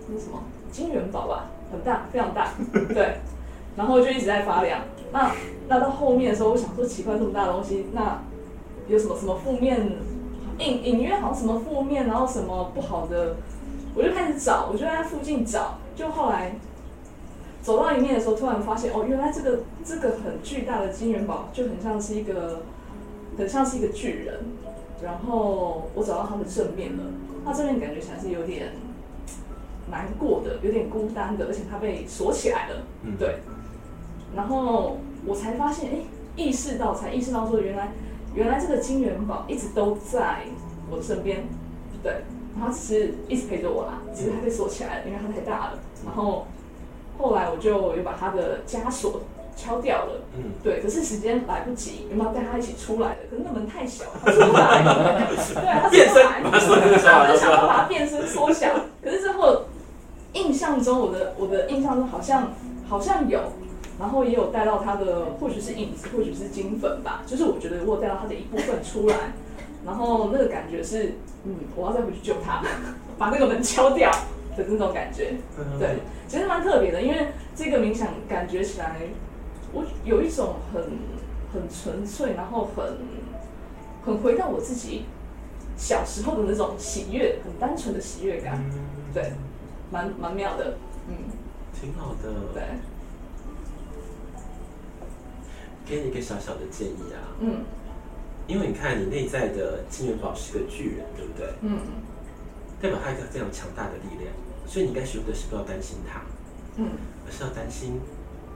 [0.09, 2.50] 那什么金元宝吧，很大，非常大，
[2.94, 3.16] 对。
[3.77, 4.83] 然后就一直在发亮。
[5.12, 5.33] 那
[5.66, 8.22] 那到后面的时候，我想说奇怪，这么大的东西，那
[8.87, 9.90] 有什么什么负面？
[10.59, 13.35] 隐隐约好像什么负面，然后什么不好的，
[13.96, 15.79] 我就开始找，我就在附近找。
[15.96, 16.55] 就后来
[17.64, 22.61] 走到一面的时候，突然发现哦，原来这个这个很巨大的金元宝就很像是一个
[23.38, 24.40] 很像是一个巨人。
[25.03, 27.03] 然后我找到它的正面了，
[27.44, 28.72] 它正面感觉起来是有点
[29.90, 32.83] 难过的，有点孤单的，而且它被锁起来了。
[33.03, 33.37] 嗯对。
[34.37, 35.96] 然后我才发现，哎，
[36.37, 37.92] 意识到，才意识到说，原来
[38.35, 40.42] 原来这个金元宝一直都在
[40.90, 41.44] 我的身边，
[42.03, 42.22] 对，
[42.59, 45.79] 然后只是一直陪着我啦，只是它被锁起来了，因为它太大了。
[46.05, 46.46] 然后
[47.18, 49.20] 后来我就有把他的枷锁
[49.57, 53.16] 敲掉了，嗯，对，可是时间来不及，有没有带他一起出来的？
[53.31, 58.68] 可是那门太小，他出不来，对，他出变身不来，把它锁在那对，我就上想要把它变身缩小，
[59.03, 59.62] 可是最后
[60.33, 62.53] 印象中，我的我的印象中好像
[62.88, 63.40] 好像有，
[64.00, 69.14] 然后也有带到他的，或许是影子，或许是金粉吧，就是我觉得我有带到他的一部分出来，
[69.87, 72.61] 然后那个感觉是，嗯，我要再回去救他，
[73.16, 74.11] 把那个门敲掉
[74.57, 75.35] 的那种感觉，
[75.79, 79.01] 对，其实蛮特别的，因为这个冥想感觉起来，
[79.73, 80.83] 我有一种很
[81.53, 82.99] 很纯粹，然后很
[84.05, 85.05] 很回到我自己
[85.77, 88.64] 小时候的那种喜悦，很单纯的喜悦感，
[89.12, 89.33] 对，
[89.90, 90.77] 蛮蛮妙的，
[91.09, 91.14] 嗯，
[91.73, 92.33] 挺好的。
[92.53, 92.62] 对，
[95.85, 97.64] 给你一个小小的建议啊，嗯
[98.47, 101.49] 因为你看你内在的金元宝是个巨人，对不对？
[101.62, 101.79] 嗯
[102.83, 104.31] 代表他一个非常强大的力量，
[104.66, 106.20] 所以你应该学会的是不要担心他，
[106.77, 106.90] 嗯。
[107.27, 108.00] 而是要担心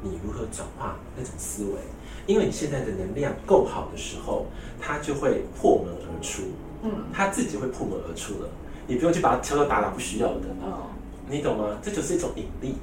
[0.03, 1.79] 你如何转化那种思维。
[2.27, 4.47] 因为你现在的能量够好的时候，
[4.81, 6.43] 它就会破门而出，
[6.83, 7.05] 嗯。
[7.13, 8.49] 它自己会破门而出了，
[8.87, 10.91] 你不用去把它敲敲打打，不需要的，哦。
[11.31, 11.79] 你懂吗？
[11.83, 12.77] 这就是一种引力，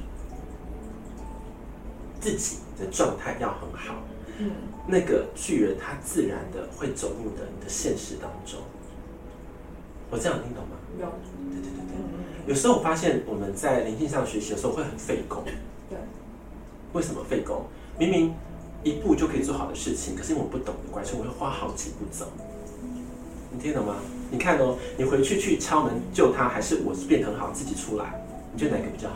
[2.20, 3.96] 自己的状态要很好，
[4.40, 4.52] 嗯。
[4.88, 8.60] 那个巨人他自然的会走入的你的现实当中。
[10.16, 10.78] 我这样听懂吗？
[10.98, 11.06] 有，
[11.52, 11.98] 对对对对。
[11.98, 15.44] 嗯有时候我发现我们在灵性上学习的时候会很费工，
[15.90, 15.98] 对，
[16.94, 17.64] 为什么费工？
[17.98, 18.34] 明明
[18.84, 22.28] 一步就可以做好的事情，可是因为我不懂的关系，我会花好几步走。
[23.52, 23.96] 你听懂吗？
[24.32, 28.24] 你看哦，你回去去敲门救他，还是我变得很好自己出来？
[28.54, 29.16] 你觉得哪个比较好？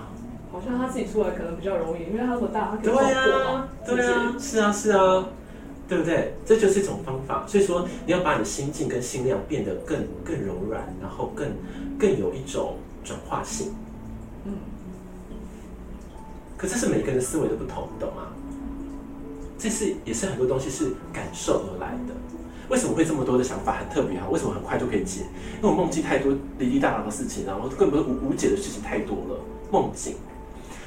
[0.52, 5.30] 好像他自己出来可能比较容易，因为他那么大，他可以撞对啊对啊，是啊，是啊，
[5.90, 6.34] 对不对？
[6.46, 7.46] 这就是一种方法。
[7.48, 11.48] 所以说，你要把你的心境跟心量变得更更柔软，然后更
[11.98, 13.74] 更有一种转化性。
[14.46, 14.54] 嗯
[16.56, 18.28] 可这是每个人的思维都不同，你懂吗？
[19.58, 22.14] 这是也是很多东西是感受而来的。
[22.70, 24.28] 为什么会这么多的想法很特别哈？
[24.30, 25.22] 为什么很快就可以解？
[25.58, 29.40] 因为我梦境太多离离大大的事情，然后根本无无解的事情太多了。
[29.72, 30.16] 梦境，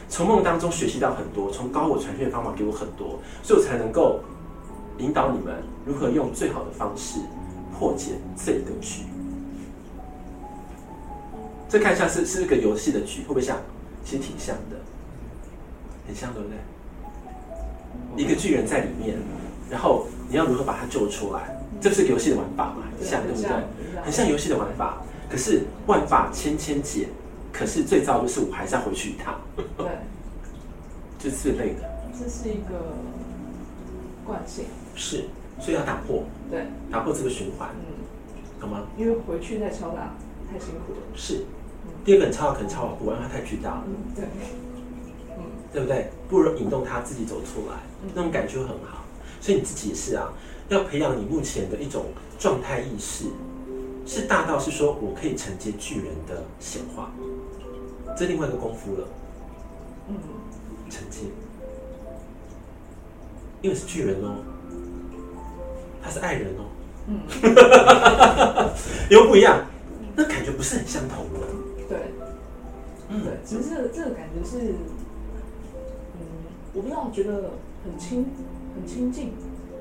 [0.09, 4.21] 从梦当中学习到很多，从高我传讯的方法给我很多，所以我才能够
[4.99, 7.21] 引导你们如何用最好的方式
[7.79, 9.05] 破解这一个局。
[11.69, 13.57] 这看下是是一个游戏的局，会不会像？
[14.05, 14.77] 其实挺像的，
[16.07, 16.59] 很像，对不对？
[18.17, 19.17] 一个巨人在里面，
[19.71, 21.57] 然后你要如何把他救出来？
[21.81, 23.51] 这是个游戏的玩法嘛，很像，对不对？
[24.03, 25.03] 很像游戏的玩法。
[25.31, 27.09] 可是万法千千解，
[27.53, 29.41] 可是最糟就是我还是要回去一趟，
[29.79, 29.87] 对，
[31.19, 31.89] 这是最累的。
[32.13, 32.93] 这是一个
[34.27, 35.25] 惯性，是，
[35.61, 38.05] 所以要打破，对，打破这个循环，嗯，
[38.61, 38.87] 懂吗？
[38.97, 40.15] 因为回去再敲打
[40.51, 41.45] 太辛苦了，是。
[42.05, 44.25] 第二个，你超可能超不完，它太巨大了，嗯，对，
[45.37, 45.45] 嗯。
[45.73, 46.11] 对不对？
[46.29, 47.77] 不如引动它自己走出来，
[48.15, 49.05] 那种感觉很好。
[49.41, 50.33] 所以你自己也是啊，
[50.69, 52.07] 要培养你目前的一种
[52.39, 53.25] 状态意识，
[54.07, 57.11] 是大到是说我可以承接巨人的显化，
[58.17, 59.09] 这另外一个功夫了，
[60.09, 60.15] 嗯，
[60.91, 61.21] 承接，
[63.63, 64.35] 因为是巨人哦，
[66.03, 66.67] 他是爱人哦，
[67.09, 67.21] 嗯，
[69.11, 69.65] 又不一样，
[70.17, 71.47] 那感觉不是很相同的，
[71.89, 71.99] 对，
[73.09, 73.23] 嗯。
[73.25, 74.59] 对，其实这个这个感觉是，
[76.19, 76.21] 嗯，
[76.75, 77.51] 我不知道，觉得
[77.85, 78.27] 很亲，
[78.75, 79.33] 很亲近，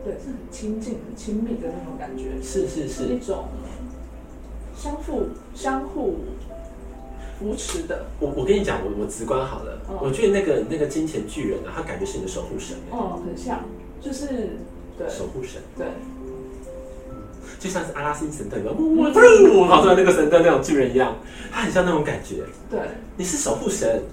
[0.03, 3.45] 对，是很亲近、很亲密的那种感觉，是是是，是一种
[4.75, 6.19] 相互相互
[7.39, 13.63] 扶持的，我我跟你讲，我我直观好了，哦我觉得那个那个金钱巨人啊，他感觉是你的守护神，哦，很像，
[14.01, 14.57] 就是
[15.05, 15.09] 对。
[15.09, 15.87] 守护神，对，
[17.59, 21.15] 就像是阿拉丁神灯，有没有哇噗跑出来那个神灯那种巨人一样，
[21.51, 22.43] 它很像那种感觉。
[22.69, 22.79] 对，
[23.17, 24.03] 你是守护神，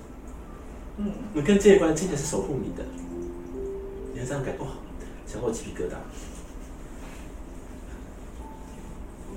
[0.97, 2.85] 嗯，你跟这一关今天是守护你的，
[4.15, 4.67] 你会这样感哇，
[5.27, 5.95] 想我鸡皮疙瘩。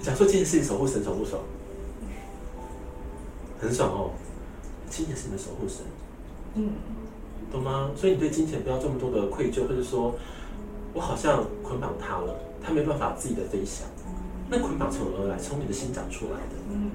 [0.01, 1.41] 假说今天是你守护神，爽不爽？
[3.61, 4.11] 很爽哦，
[4.89, 5.85] 金钱是你的守护神，
[6.55, 6.71] 嗯，
[7.51, 7.91] 懂吗？
[7.95, 10.15] 所以你对金钱不要这么多的愧疚，或者说
[10.93, 13.87] 我好像捆绑他了，他没办法自己的飞翔。
[14.49, 15.37] 那捆绑从何而来？
[15.37, 16.91] 从你的心长出来的，嗯，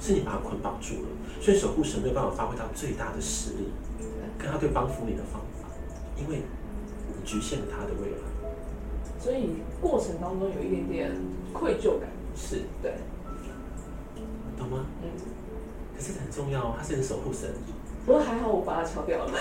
[0.00, 1.08] 是你把他捆绑住了，
[1.40, 3.72] 所以守护神没有办法发挥到最大的实力，
[4.38, 5.68] 跟他对帮扶你的方法，
[6.16, 6.42] 因为
[7.08, 8.16] 你局限了他的未来。
[9.18, 11.12] 所以过程当中有一点点
[11.52, 12.94] 愧疚感，是，对，
[14.56, 14.86] 懂吗？
[15.02, 15.08] 嗯，
[15.96, 17.50] 可是很重要，他是你的守护神。
[18.06, 19.32] 不过还好我把它敲掉了，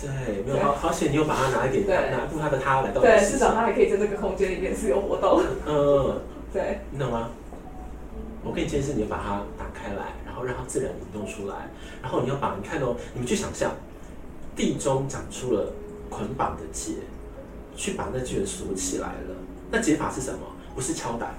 [0.00, 3.20] 对，没有好好险，你有把它拿一点拿一部他的它来到你对。
[3.20, 6.20] 至少它还可以在这个空间里面自由活动，嗯，
[6.52, 7.30] 对，你懂吗？
[8.44, 11.68] 我跟你建议是，你要把它打开来，然后让它自然移动出来，
[12.00, 13.72] 然后你要把你看哦，你们去想象，
[14.54, 15.72] 地中长出了
[16.08, 16.92] 捆绑的结，
[17.74, 19.34] 去把那巨人锁起来了。
[19.70, 20.38] 那解法是什么？
[20.74, 21.34] 不是敲打，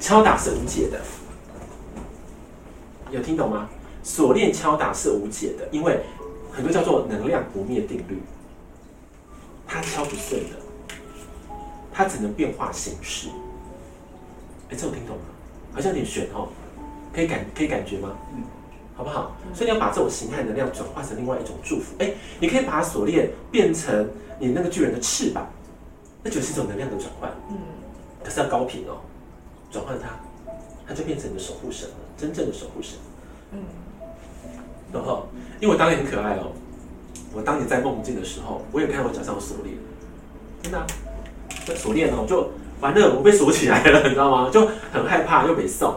[0.00, 1.00] 敲打是无解的，
[3.12, 3.68] 有听懂吗？
[4.02, 6.00] 锁链敲打是无解的，因为
[6.52, 8.22] 很多叫做能量不灭定律，
[9.66, 10.56] 它敲不碎的，
[11.92, 13.28] 它只能变化形式。
[14.70, 15.22] 哎，这我听懂了，
[15.72, 16.48] 好像有点玄哦，
[17.12, 18.16] 可以感可以感觉吗？
[18.34, 18.42] 嗯，
[18.94, 19.34] 好不好？
[19.54, 21.94] 所以你要把这种形态能量转化成另外一种祝福。
[21.98, 25.46] 哎，你可以把锁链变成你那个巨人的翅膀，
[26.22, 27.56] 那就是一种能量的转换，嗯，
[28.22, 29.00] 可是要高频哦，
[29.70, 30.08] 转换它，
[30.86, 32.98] 它就变成你的守护神了，真正的守护神。
[33.52, 33.58] 嗯，
[34.92, 35.28] 然后，
[35.60, 36.52] 因为我当年很可爱哦，
[37.34, 39.74] 我当年在梦境的时候，我也看到我脚上有锁链，
[40.62, 40.86] 真的啊、
[41.64, 44.50] 这锁链哦，就完了，我被锁起来了， 你知道吗？
[44.50, 45.94] 就很害怕，又被送。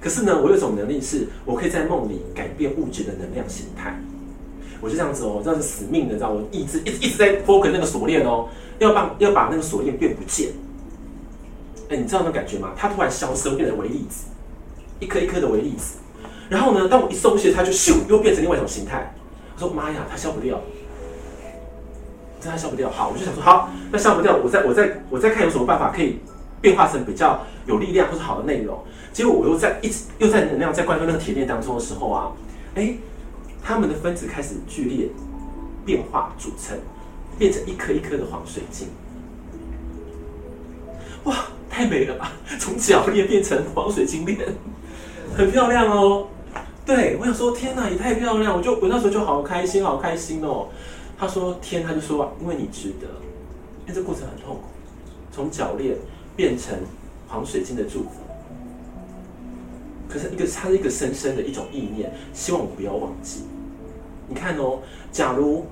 [0.00, 4.00] 可是呢，我有一种能力是，我可以在梦里改变物质的能量形态。
[4.80, 10.48] 我就这样子哦，这样子死命的，知道我一直一直一直在 focus 那个锁链哦，要把要把那个锁链变不见。
[11.90, 12.72] 哎，你知道那感觉吗？
[12.74, 14.24] 它突然消失，变成微粒子，
[15.00, 15.98] 一颗一颗的微粒子。
[16.50, 19.14] 然后呢，当我一松懈，它就咻又变成另外一种形态。
[19.54, 20.60] 我说妈呀，它消不掉，
[22.40, 22.90] 真的消不掉。
[22.90, 26.18] 好，我就想说好，那消不掉，我再我再我再看有什么办法可以
[26.60, 28.76] 变化成比较有力量或是好的内容。
[29.12, 32.32] 结果我又在一直又在能量在灌入那个铁链当中的时候啊，
[32.74, 32.94] 哎，
[33.62, 35.08] 它们的分子开始剧烈
[35.84, 36.76] 变化组成，
[37.38, 38.88] 变成一颗一颗的黄水晶。
[41.24, 41.36] 哇，
[41.68, 42.32] 太美了吧！
[42.58, 44.38] 从脚链变成黄水晶链，
[45.36, 46.26] 很漂亮哦。
[46.90, 48.56] 对我想说，天哪，也太漂亮！
[48.56, 50.66] 我就我那时候就好开心，好开心哦。
[51.16, 53.06] 他说天，他就说因为你值得，
[53.86, 54.62] 因为这过程很痛苦，
[55.30, 55.96] 从脚链
[56.34, 56.76] 变成
[57.28, 58.16] 黄水晶的祝福。
[60.08, 63.44] 可是一个，他是一个深深的一种意念，希望我不要忘记。
[64.26, 64.80] 你看哦，
[65.12, 65.64] 假如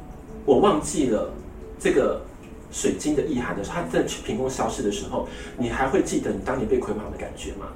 [0.45, 1.33] 我忘记了
[1.81, 2.23] 这个
[2.71, 7.67] 水晶的意涵的时候，它在凭空消失的时候，你还会记得你当年被捆绑的感觉吗？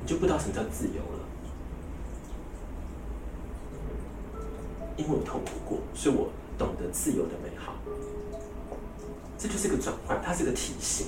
[0.00, 1.24] 你就不知道什么叫自由了。
[4.98, 6.28] 因为我痛苦过，所以我
[6.58, 7.72] 懂得自由的美好。
[9.38, 11.06] 这就是个转换，它是一个体系。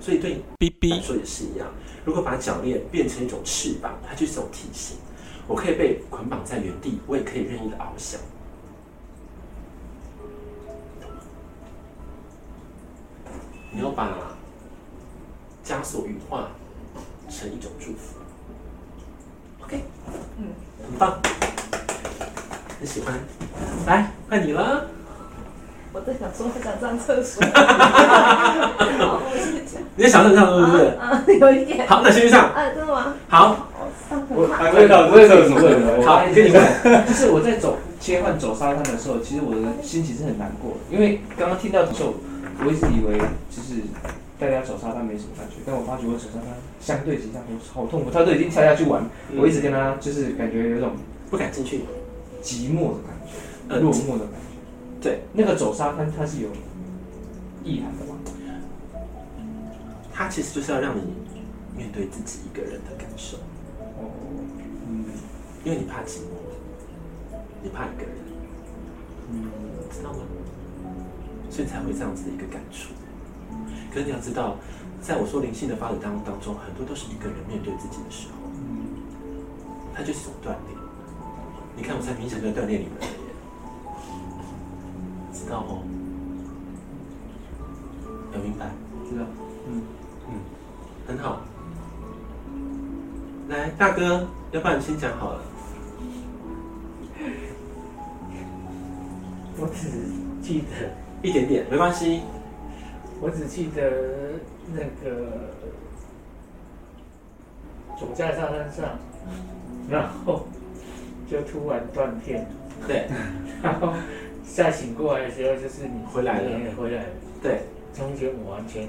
[0.00, 1.68] 所以对 B B 来说也是一样。
[2.04, 4.96] 如果把脚链变成一种翅膀，它就是一种体型。
[5.48, 8.20] 我可以被捆绑在原地，我也可以任意的翱翔。
[13.72, 14.36] 你要把
[15.64, 16.52] 枷锁羽化
[17.28, 18.18] 成一种祝福。
[19.62, 19.82] OK，
[20.38, 21.20] 嗯，很棒，
[22.78, 23.14] 很喜欢。
[23.86, 24.86] 来，换你了。
[25.92, 27.42] 我在想说，我想上厕所。
[29.96, 30.84] 你在想上厕所是不是？
[31.00, 31.86] 啊，有一点。
[31.88, 32.50] 好，那先去上。
[32.50, 33.14] 啊，真的吗？
[33.28, 34.70] 好，我上我很快。
[34.70, 35.58] 还没到这个什么
[36.04, 37.06] 好跟你问。
[37.06, 42.14] 就是我在走切换走沙滩的时候，其实我的心情是很难过的，因为刚刚听到的时候，
[42.64, 43.18] 我一直以为
[43.50, 43.82] 就是
[44.38, 49.02] 大家走沙滩没什么感觉，但我发觉我走沙滩相对其他都好痛苦，他都已经跳下去玩，
[49.36, 50.92] 我一直跟他就是感觉有一种
[51.30, 51.80] 不敢进去。
[52.42, 55.00] 寂寞的感觉，呃落寞的感觉。
[55.00, 56.48] 对，那个走沙滩它是有
[57.64, 58.16] 意涵的嘛？
[60.12, 61.02] 它其实就是要让你
[61.76, 63.36] 面对自己一个人的感受，
[63.78, 64.10] 哦，
[64.88, 65.04] 嗯
[65.64, 66.34] 因为你怕寂寞，
[67.62, 68.12] 你怕一个人，
[69.30, 69.46] 嗯，
[69.92, 70.18] 知道吗？
[71.50, 72.92] 所以才会这样子的一个感触。
[73.92, 74.56] 可是你要知道，
[75.00, 78.50] 在我说灵性的发展当当中，很多都是一个人面对自己的时候，
[79.94, 80.77] 它就是一种锻炼。
[81.78, 83.12] 你看我在冥想就在锻炼你们了耶，
[85.32, 85.78] 知道哦。
[88.34, 88.66] 有明白？
[89.08, 89.24] 知道。
[89.68, 89.82] 嗯
[90.26, 90.40] 嗯，
[91.06, 91.40] 很好。
[93.48, 95.40] 来，大哥，要不然你先讲好了。
[99.60, 99.88] 我只
[100.42, 100.90] 记得
[101.22, 102.22] 一点点，没关系。
[103.20, 104.40] 我只记得
[104.74, 105.54] 那个
[107.96, 108.98] 总在沙滩上，
[109.88, 110.47] 然后
[111.30, 112.46] 就突然断片，
[112.86, 113.06] 对，
[113.62, 113.92] 然后
[114.44, 116.50] 再醒过来的时候就是你回来了。
[116.76, 117.08] 回来了，
[117.42, 117.60] 对，
[117.94, 118.88] 中间我完全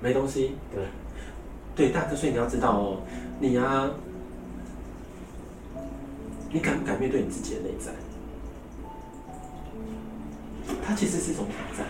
[0.00, 0.56] 没东西。
[0.74, 0.84] 对，
[1.74, 3.00] 对，大哥，所以你要知道哦，
[3.38, 3.90] 你啊，
[6.52, 7.92] 你敢不敢面对你自己的内在？
[10.84, 11.86] 它其实是一种挑战，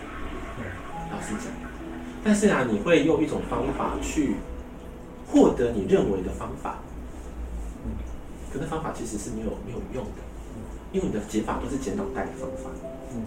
[1.11, 1.51] 老实讲。
[2.23, 4.35] 但是啊，你会用一种方法去
[5.27, 6.77] 获得你认为的方法，
[8.51, 10.21] 可那方法其实是没有没有用的，
[10.91, 12.69] 因为你的解法都是解脑袋的方法。
[13.13, 13.23] 嗯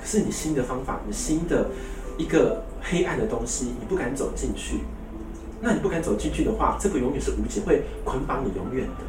[0.00, 1.70] 可是你新的方法，你新的
[2.18, 4.80] 一个黑暗的东西，你不敢走进去。
[5.62, 9.04] 那你不敢走进去的话，这个永远是无解，会捆绑你永远的。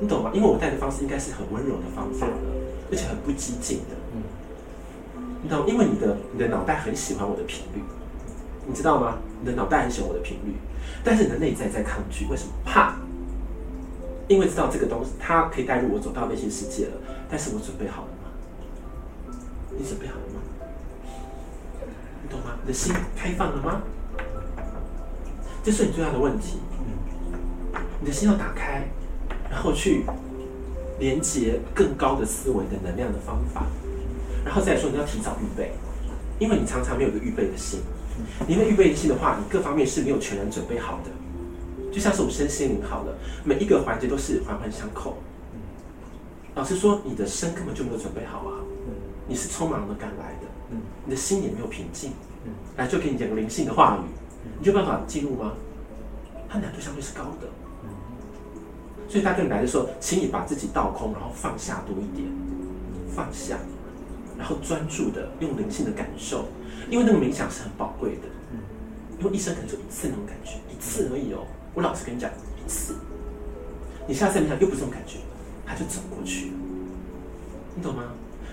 [0.00, 0.30] 你懂吗？
[0.32, 2.32] 因为我带的方式应该是很温柔的方法了，
[2.90, 3.96] 而且很不激进的。
[5.42, 5.66] 你懂？
[5.66, 7.82] 因为你的你的脑袋很喜欢我的频率，
[8.66, 9.18] 你知道吗？
[9.40, 10.54] 你的脑袋很喜欢我的频率，
[11.04, 12.52] 但是你的内在在抗拒，为什么？
[12.64, 12.96] 怕，
[14.32, 16.92] 因为知道这个东西它可以带入我走到内心世界了，
[17.28, 19.36] 但是我准备好了吗？
[19.76, 20.40] 你准备好了吗？
[22.22, 22.56] 你懂吗？
[22.62, 23.82] 你的心开放了吗？
[25.62, 26.58] 这是你最大的问题。
[28.00, 28.88] 你的心要打开，
[29.48, 30.04] 然后去
[30.98, 33.64] 连接更高的思维的能量的方法。
[34.44, 35.72] 然后再说，你要提早预备，
[36.40, 37.80] 因为你常常没有个预备的心。
[38.48, 41.10] 你没预备的心的话，你各方面是没有全然准备好的。
[41.92, 43.14] 就像是我们身心灵好了，
[43.44, 45.18] 每一个环节都是环环相扣。
[46.54, 48.58] 老实说，你的身根本就没有准备好啊！
[49.28, 52.12] 你是匆忙的赶来的，你的心也没有平静。
[52.76, 54.08] 来，就给你讲个灵性的话语，
[54.60, 55.52] 你有办法记录吗？
[56.48, 57.48] 它难度相对是高的。
[59.08, 62.26] 所以他跟你来的时候，请你把自己倒空，然后放下多一点，
[63.14, 63.58] 放下。
[64.38, 66.46] 然后专注的用灵性的感受，
[66.90, 68.22] 因为那个冥想是很宝贵的。
[68.50, 68.58] 嗯，
[69.20, 71.46] 因为一生可能就一次那种感觉，一次而已哦。
[71.74, 72.30] 我老实跟你讲，
[72.64, 72.94] 一次。
[74.06, 75.18] 你下次冥想又不是这种感觉，
[75.64, 76.52] 他就走过去。
[77.74, 78.04] 你懂吗？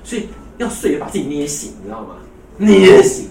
[0.03, 2.15] 所以要睡也把自己捏醒，你知道吗？
[2.57, 3.29] 捏醒，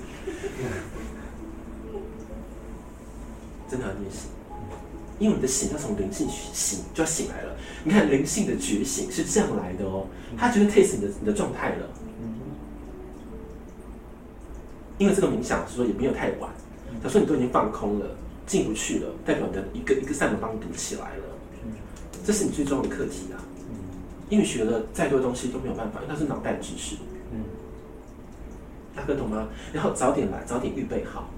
[3.68, 4.28] 真的要捏醒，
[5.18, 7.56] 因为你的醒要从灵性醒就要醒来了。
[7.84, 11.88] 你看灵性的觉醒是这样来的哦，他觉得 taste 你的你的状态了。
[14.98, 16.50] 因为这个冥想说也没有太晚，
[17.02, 18.06] 他说你都已经放空了，
[18.48, 21.24] 进不去了，代表你的一个一个扇门帮你堵起来了，
[22.24, 23.38] 这是你最重要的课题啊。
[24.28, 26.96] 因为学了再多东西都没有办法，因为它是脑袋知识。
[28.96, 29.46] 大哥懂吗？
[29.72, 31.28] 然后早点来，早点预备好，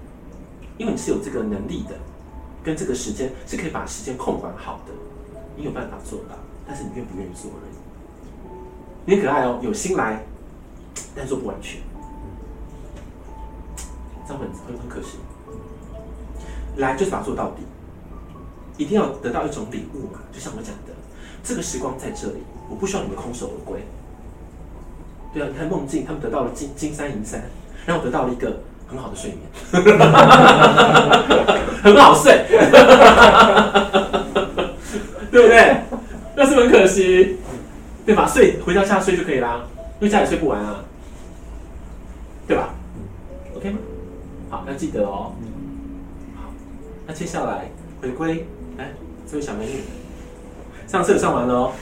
[0.77, 1.95] 因为你是有这个能力的，
[2.63, 4.93] 跟这个时间是可以把时间控管好的，
[5.55, 6.35] 你有办法做到，
[6.65, 7.75] 但是你愿不愿意做而已。
[9.05, 10.23] 你很可爱哦，有心来，
[11.15, 11.81] 但做不完全。
[14.27, 15.17] 这样很很很可惜，
[16.77, 17.63] 来就是把它做到底，
[18.77, 20.19] 一定要得到一种礼物嘛。
[20.31, 20.93] 就像我讲的，
[21.43, 23.81] 这个时光在这里，我不需要你们空手而归。
[25.33, 27.41] 对啊，你看梦境，他们得到了金金山银山，
[27.85, 29.41] 然后得到了一个很好的睡眠，
[31.81, 32.45] 很好睡，
[35.31, 35.81] 对不对？
[36.35, 37.37] 那是很可惜，
[38.05, 38.27] 对吧？
[38.27, 39.61] 睡回到家睡就可以啦，
[39.99, 40.83] 因为家里睡不完啊，
[42.47, 42.73] 对吧
[43.55, 43.77] ？OK 吗？
[44.49, 45.33] 好，要记得哦。
[47.11, 47.69] 好，那接下来
[48.01, 48.45] 回归，
[48.77, 48.93] 来，
[49.29, 49.81] 这位小美女，
[50.87, 51.73] 上次有上完了哦。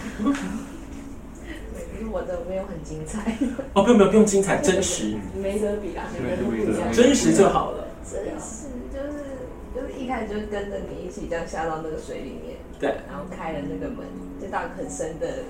[2.11, 3.37] 我的没有很精彩。
[3.73, 5.15] 哦，不用不用不用精彩，真实。
[5.39, 7.87] 没得比啦，没得比真实就好了。
[8.03, 14.07] 真实就是就是一开始就跟着你一起这样下到那个水里面，对，然后开了那个门，
[14.41, 15.43] 就到很深的，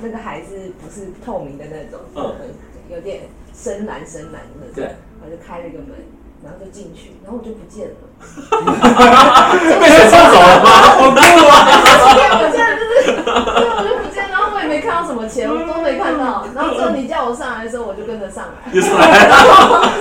[0.00, 2.00] 那个海是不是透明的那种？
[2.14, 2.32] 嗯，
[2.88, 4.72] 有点深蓝深蓝的。
[4.74, 5.88] 对，然后就开了一个门。
[6.44, 7.96] 然后就进去，然后我就不见了。
[9.80, 10.70] 被谁送走了吗？
[10.70, 11.16] 好酷
[11.48, 11.68] 啊！
[12.40, 13.22] 我现在就是，对，
[13.68, 16.46] 我就不见，然后我也没看到什么钱，我都没看到。
[16.54, 18.72] 然后之后你叫我上来的时候，我就跟着上来。
[18.72, 19.28] 又上来，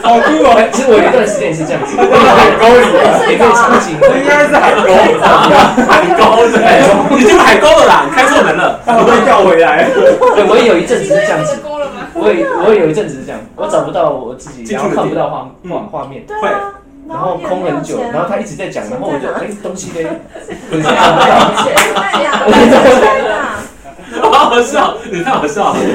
[0.02, 0.56] 好 酷哦！
[0.72, 2.88] 其实我有一段时间也是这样子，海沟里，
[3.32, 4.94] 也可以场景，应该是海沟，
[5.86, 6.60] 海沟对，
[7.18, 9.90] 你进海沟了啦，开错门了，我被调回来。
[10.36, 11.60] 对，我也有一阵子是这样子。
[12.18, 16.72] 我也我也有一阵子是这样，我找不到我自己，然后看不到画画画面，对啊，
[17.08, 20.08] 然后空很久，然后他一直在讲，然后我就哎东西嘞，
[20.70, 20.92] 不是啊，
[24.22, 25.78] 好好笑，你太好笑了。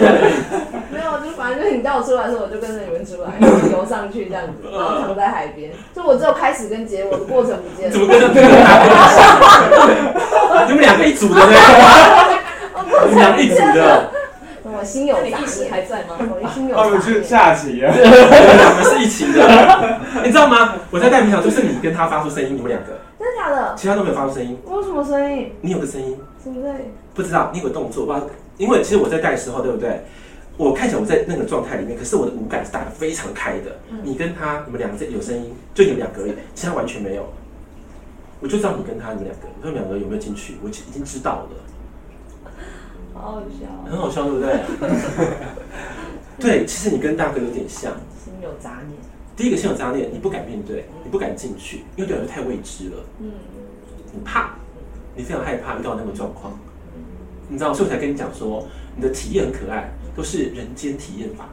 [0.91, 3.31] 没有，就反正就是你到叫我出来的时候，我就跟着你们出来，
[3.73, 5.71] 游上去这样子，然后躺在海边。
[5.95, 7.93] 就我只有开始跟结尾的过程不见了。
[7.93, 8.43] 怎么跟着对
[10.69, 11.47] 你们两个一组的呢？
[13.09, 14.11] 你们两个一组的。
[14.81, 16.17] 我心有杂念还在吗？
[16.43, 20.75] 我心有他们是下棋啊， 我们是一起的， 你知道吗？
[20.91, 23.75] 我在带冥想，就是你跟他发出声音，你们两个，真的假的？
[23.77, 24.57] 其他都没有发出声音。
[24.65, 25.53] 我有什么声音？
[25.61, 26.91] 你有个声音，什么声音？
[27.15, 28.27] 不知道，你有个动作，不知道，
[28.57, 30.01] 因为其实我在带的时候，对不对？
[30.57, 33.77] 我看起来我在那个状态里面，可是我的五感是打得非常开的。
[34.03, 37.31] 你跟他，你们两个有声音，就你们两个而已，其他完全没有。
[38.41, 40.57] 我就知道你跟他，你们两个，你们两个有没有进去？
[40.65, 41.51] 我已经知道了。
[43.21, 44.61] 好好笑，很好笑，对不对？
[46.41, 47.93] 对，其实你跟大哥有点像，
[48.25, 48.99] 心有杂念。
[49.37, 53.05] 第一个心有杂念，你不敢面对，你不敢进去，因为对来太未知了。
[53.21, 53.31] 嗯，
[54.13, 54.55] 你怕，
[55.15, 56.59] 你非常害怕遇到那个状况。
[57.49, 58.67] 你知道，所以我才跟你讲说，
[58.97, 61.49] 你的体验很可爱，都是人间体验法、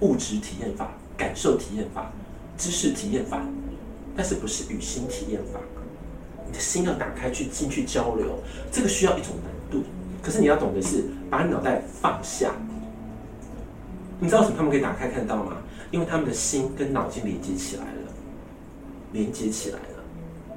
[0.00, 2.12] 物质体验法、感受体验法、
[2.56, 3.42] 知识体验法，
[4.16, 5.58] 但是不是与心体验法。
[6.46, 8.38] 你的心要打开去进去交流，
[8.70, 9.84] 这个需要一种难度。
[10.22, 12.52] 可是你要懂的是，把你脑袋放下。
[14.20, 15.56] 你知道什么他们可以打开看到吗？
[15.90, 18.12] 因为他们的心跟脑筋连接起来了，
[19.12, 20.56] 连接起来了，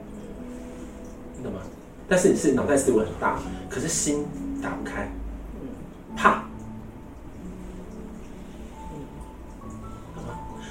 [1.36, 1.60] 你懂吗？
[2.08, 4.24] 但是你是脑袋思维很大，可是心
[4.62, 5.10] 打不开，
[6.16, 6.44] 怕，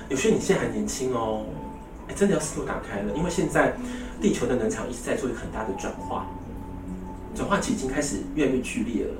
[0.08, 1.44] 有些你现在还年轻哦，
[2.08, 3.74] 哎，真的要思路打开了，因为现在
[4.20, 6.26] 地球的能场一直在做一个很大的转化。
[7.34, 9.14] 转化期已经开始越来越剧烈了。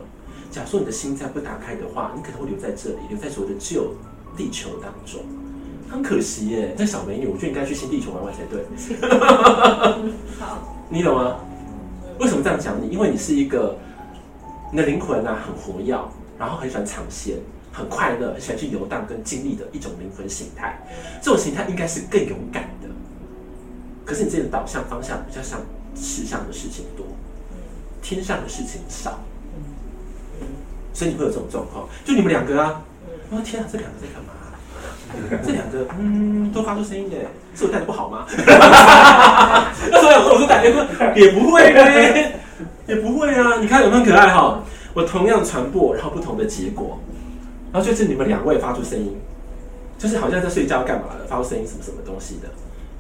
[0.51, 3.95] 假如说你的心再不打开的话，你可能会留在这里，留在所谓的旧
[4.37, 5.21] 地球当中，
[5.91, 6.75] 很可惜耶。
[6.79, 8.65] 这小美女，我觉得应该去新地球玩玩才对。
[10.39, 11.39] 好， 你懂吗？
[12.21, 12.89] 为什么这样讲你？
[12.89, 13.77] 因为你是一个，
[14.71, 15.99] 你的灵魂啊很活跃，
[16.39, 17.37] 然后很喜欢尝鲜，
[17.73, 20.79] 很快乐，很喜欢去游荡跟经历的一种灵魂形态。
[21.21, 22.89] 这种形态应该是更勇敢的。
[24.05, 25.59] 可是你自己的导向方向比较像
[25.97, 27.05] 实相的事情多。
[28.05, 29.19] 天上的事情少，
[30.93, 31.89] 所以你会有这种状况。
[32.05, 32.83] 就你们两个啊，
[33.31, 34.31] 我天啊，这两个在干嘛？
[35.43, 37.17] 这两个嗯，都发出声音的，
[37.57, 38.27] 是我带的不好吗？
[39.91, 40.85] 那时候我说感觉说
[41.17, 42.39] 也不会呗，
[42.87, 43.57] 也不会啊。
[43.59, 44.63] 你看有没有可爱哈？
[44.93, 46.99] 我同样传播，然后不同的结果，
[47.73, 49.17] 然后就是你们两位发出声音，
[49.97, 52.49] 就是好像在睡觉干嘛的，发出声音什么什么东西的，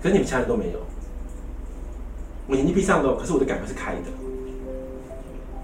[0.02, 0.78] 可是你们其他人都没有。
[2.46, 4.23] 我眼睛闭上了，可是我的感觉是开的。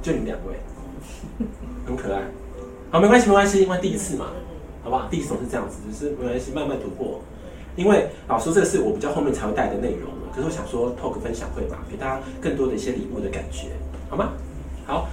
[0.02, 0.54] 就你们两位，
[1.86, 2.22] 很可爱。
[2.90, 4.26] 好，没关系，没关系，因为第一次嘛，
[4.82, 5.06] 好不好？
[5.10, 7.20] 第一次总是这样子，只是没关系，慢慢突破。
[7.76, 13.68] 因为老师这个是我比较后面才会带的内容可是我想说 talk 分享会嘛，给大家更多的一些礼物的感觉，
[14.08, 14.32] 好吗？
[14.86, 15.08] 好，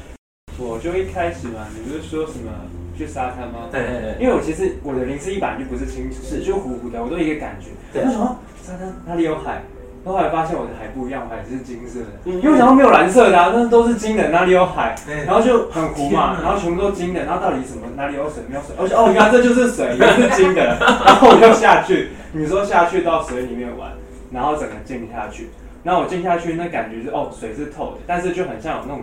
[0.57, 2.51] 我就一开始嘛，你不是说什么
[2.97, 3.69] 去沙滩吗？
[3.71, 4.17] 对对对。
[4.19, 7.67] 因为我其实我的灵思一版就不是清楚，是就糊糊的，我都一个感觉。
[7.93, 8.03] 对。
[8.03, 9.63] 为什么沙滩哪里有海？
[10.07, 14.95] 后来发现我的海不一样，我海是金色的，因为我想到没有蓝色的，啊那都是金的，哪里有海？
[15.25, 18.75] 然后就很糊嘛，然后全部都金的，然后到底什么哪里有水没有水？
[18.79, 23.91] 而且哦，原来这就是水，也是金的， 然后我就下去，你说下去到水里面玩，
[24.31, 25.49] 然后整个浸下去，
[25.83, 29.01] 然后我浸下去那感觉是哦，水是透的，但是就很像有那种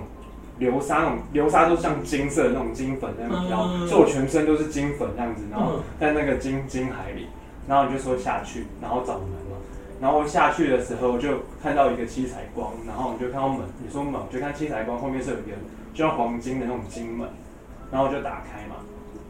[0.58, 7.26] 流沙，那种流沙都像金色的那种金粉那样飘，所以我全身都是金粉这样子，然后在那个金金海里，
[7.68, 9.43] 然后你就说下去，然后找门。
[10.04, 11.30] 然后下去的时候就
[11.62, 15.52] 看到一个七彩光，然后你就看到门，你说门，就看七彩光后面是有一个
[15.94, 17.26] 就像黄金的那种金门，
[17.90, 18.76] 然后就打开嘛，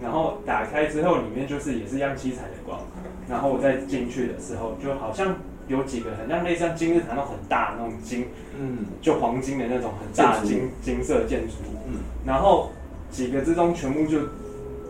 [0.02, 2.80] 然后打开之后里面就是也是一样七彩的光，
[3.28, 5.36] 然后我再进去的时候就好像
[5.68, 8.26] 有几个很像类似像金日谈那种很大的那种金，
[8.58, 11.54] 嗯，就黄金的那种很大的金金色建筑，
[11.86, 12.70] 嗯，然后
[13.12, 14.18] 几个之中全部就。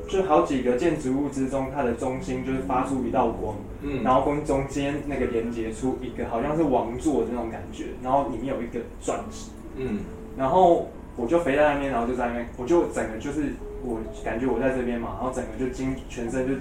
[0.06, 10.00] 就好几个建筑物之中，它的中心就是发出一道光，嗯，然后跟中间那个连接出一个好像是王座的那种感觉，然后里面有一个钻石，嗯，
[10.36, 16.54] 然后我就飞在那边，然后就在那边，我就整个就是我感觉我在这边嘛，然后整个就金全身就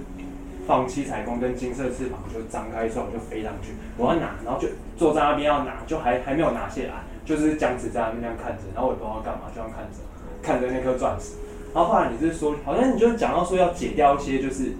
[0.65, 9.99] 放七彩光跟金色翅膀就张开之后，我就飞上去，我要拿，然后就坐在那边要拿，就还还没有拿下来，就是僵持在那边这样看着，然后我也不知道干嘛，就这样看着，
[10.41, 11.35] 看着那颗钻石。
[11.73, 14.73] 然后后来你是说，好像你就讲到说要解掉一些就是，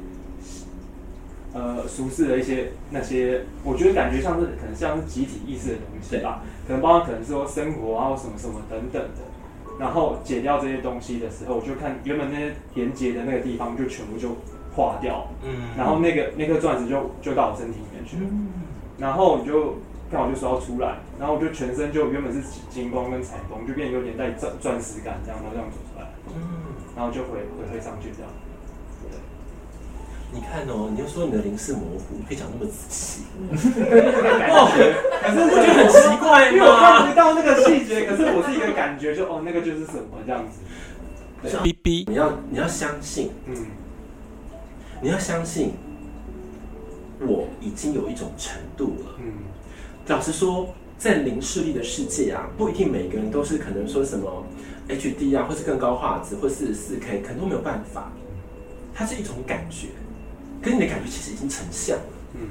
[1.53, 9.21] 呃，俗世的一些那些，我觉得感觉像是可能像是集体意识的东西吧，可能包括可能说生活啊或什么什么等等的，
[9.79, 14.37] 然后解掉这些东西的时候，我就看原本那些连接的那个地方就全部就
[14.75, 18.29] 化掉，嗯，然后那个那颗钻石就就到我身体里面去了，
[18.99, 19.77] 然后你就
[20.11, 22.39] 刚好就说要出来，然后我就全身就原本是
[22.69, 26.62] 金光跟彩光，就变得有点带钻钻石感这样，然后这样走出来，嗯。
[26.95, 28.31] 然后就回回回上去这样，
[30.31, 33.23] 你看哦，你又说你的零是模糊，可以讲那么仔细，
[34.49, 34.65] 哇，
[35.21, 37.09] 可是我觉得很奇怪因为我看吗？
[37.09, 40.59] 不到那个细节，可是我是一个感觉，就哦，那个就是什么这样子。
[41.61, 43.55] ，B B 你要你要相信，嗯。
[45.01, 45.73] 你要相信，
[47.19, 49.15] 我已经有一种程度了。
[49.19, 49.33] 嗯。
[50.07, 54.45] 老实说，在零视力的世界啊，不一定每个人都是可能说什么
[54.89, 58.11] HD 啊，或是更高画质，或是四 K，可能都没有办法。
[58.93, 59.87] 它是一种感觉，
[60.61, 62.03] 跟你的感觉其实已经成像了，
[62.35, 62.41] 嗯，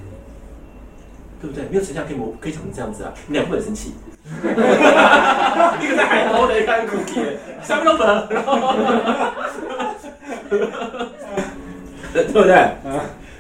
[1.41, 1.65] 对不对？
[1.71, 3.93] 没有成像可以模可以长成这样子啊，你俩不能生气。
[4.25, 8.75] 一个在海头的，一个在古铁，下面都门，然后，
[12.13, 12.73] 对不对？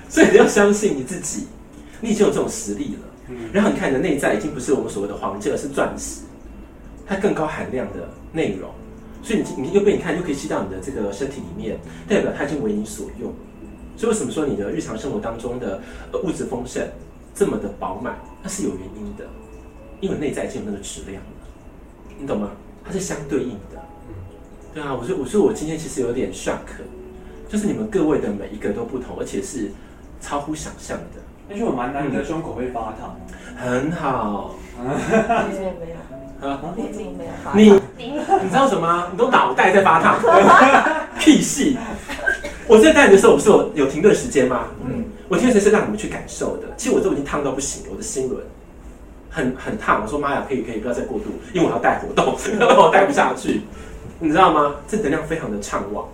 [0.08, 1.46] 所以你要相信你自己，
[2.00, 3.00] 你已经有这种实力了。
[3.28, 6.22] 嗯然后你看你的内在已经不是我们所谓的黄金，而是钻石，
[7.06, 8.70] 它更高含量的内容，
[9.22, 13.32] 所以你你又被你看又可以吸到你的这个身体里面，代表它已经为你所用。
[13.96, 15.80] 所以为什么说你的日常生活当中的
[16.12, 16.86] 呃物质丰盛
[17.34, 19.24] 这么的饱满，那是有原因的，
[20.00, 21.30] 因为内在已经有那个质量了，
[22.18, 22.50] 你懂吗？
[22.84, 23.80] 它是相对应的。
[24.74, 26.58] 对啊，我说我说我今天其实有点 shock，
[27.48, 29.70] 就是你们各位的每一个都不同，而且是
[30.20, 31.20] 超乎想象的，
[31.52, 33.16] 而且我蛮难得胸口会发烫。
[33.56, 34.54] 很好。
[34.80, 34.98] 啊
[36.76, 37.70] 眼睛没有发你
[38.42, 39.08] 你知道什么吗？
[39.12, 40.18] 你都脑袋在发烫，
[41.20, 41.76] 屁戏！
[42.66, 44.64] 我在带你的时候，我不是有有停顿时间吗？
[44.84, 46.64] 嗯，我停顿时间是让你们去感受的。
[46.76, 48.42] 其实我都已经烫到不行了，我的心轮
[49.30, 50.02] 很很烫。
[50.02, 53.60] 我说妈呀，可以可以，不要再过度，因为我要带活动，然 后我带不下去，
[54.18, 54.74] 你知道吗？
[54.88, 56.08] 这能量非常的畅旺，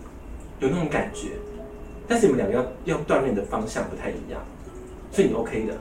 [0.61, 1.29] 有那种感觉。
[2.07, 4.41] 但是你们两个要要锻炼的方向不太一样，
[5.19, 5.77] 所以你 OK 的。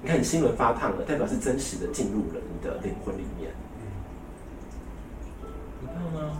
[0.00, 3.50] 你看你心轮发烫了，代表是真实的进入了你的灵魂里面。
[5.80, 6.38] 你看吗？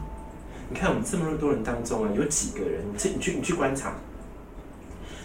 [0.68, 3.94] 你看我们这么多人当中啊，有几个人，你去你去你去观察，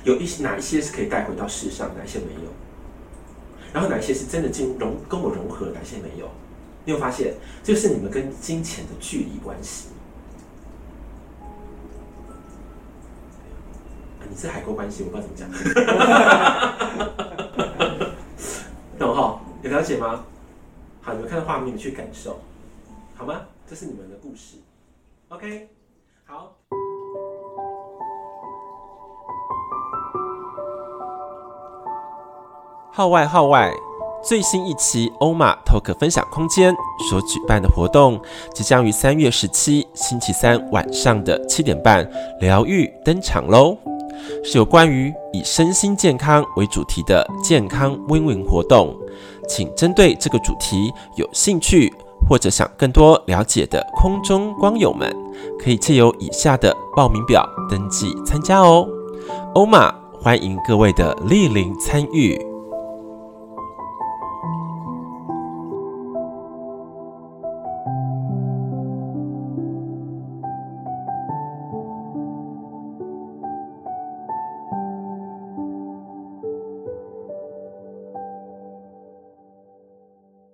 [0.04, 2.50] 有一些哪一些是可以带回到世上，哪一些没有？
[3.72, 6.28] 然后哪一些是真的进融跟我融合，哪些没有？
[6.86, 9.90] 你有发现，这就是你们跟金钱的距离关系。
[14.32, 15.46] 你是海沟关系，我不知道怎么讲。
[18.98, 19.42] 懂哈？
[19.62, 20.24] 有了解吗？
[21.02, 22.40] 好，你们看到画面，你去感受，
[23.14, 23.42] 好吗？
[23.70, 24.56] 这是你们的故事。
[25.28, 25.68] OK，
[26.26, 26.54] 好。
[32.94, 33.74] 号外号外！
[34.24, 36.74] 最新一期欧玛 Talk 分享空间
[37.10, 38.22] 所举办的活动，
[38.54, 42.10] 即将于三月十七星期三晚上的七点半
[42.40, 43.78] 疗愈登场喽！
[44.44, 48.96] 是有关于以身心健康为主题的健康 Win Win 活动，
[49.48, 51.94] 请针对这个主题有兴趣
[52.28, 55.16] 或者想更多了解的空中光友们，
[55.60, 58.88] 可以借由以下的报名表登记参加哦。
[59.54, 62.51] 欧玛欢迎各位的莅临参与。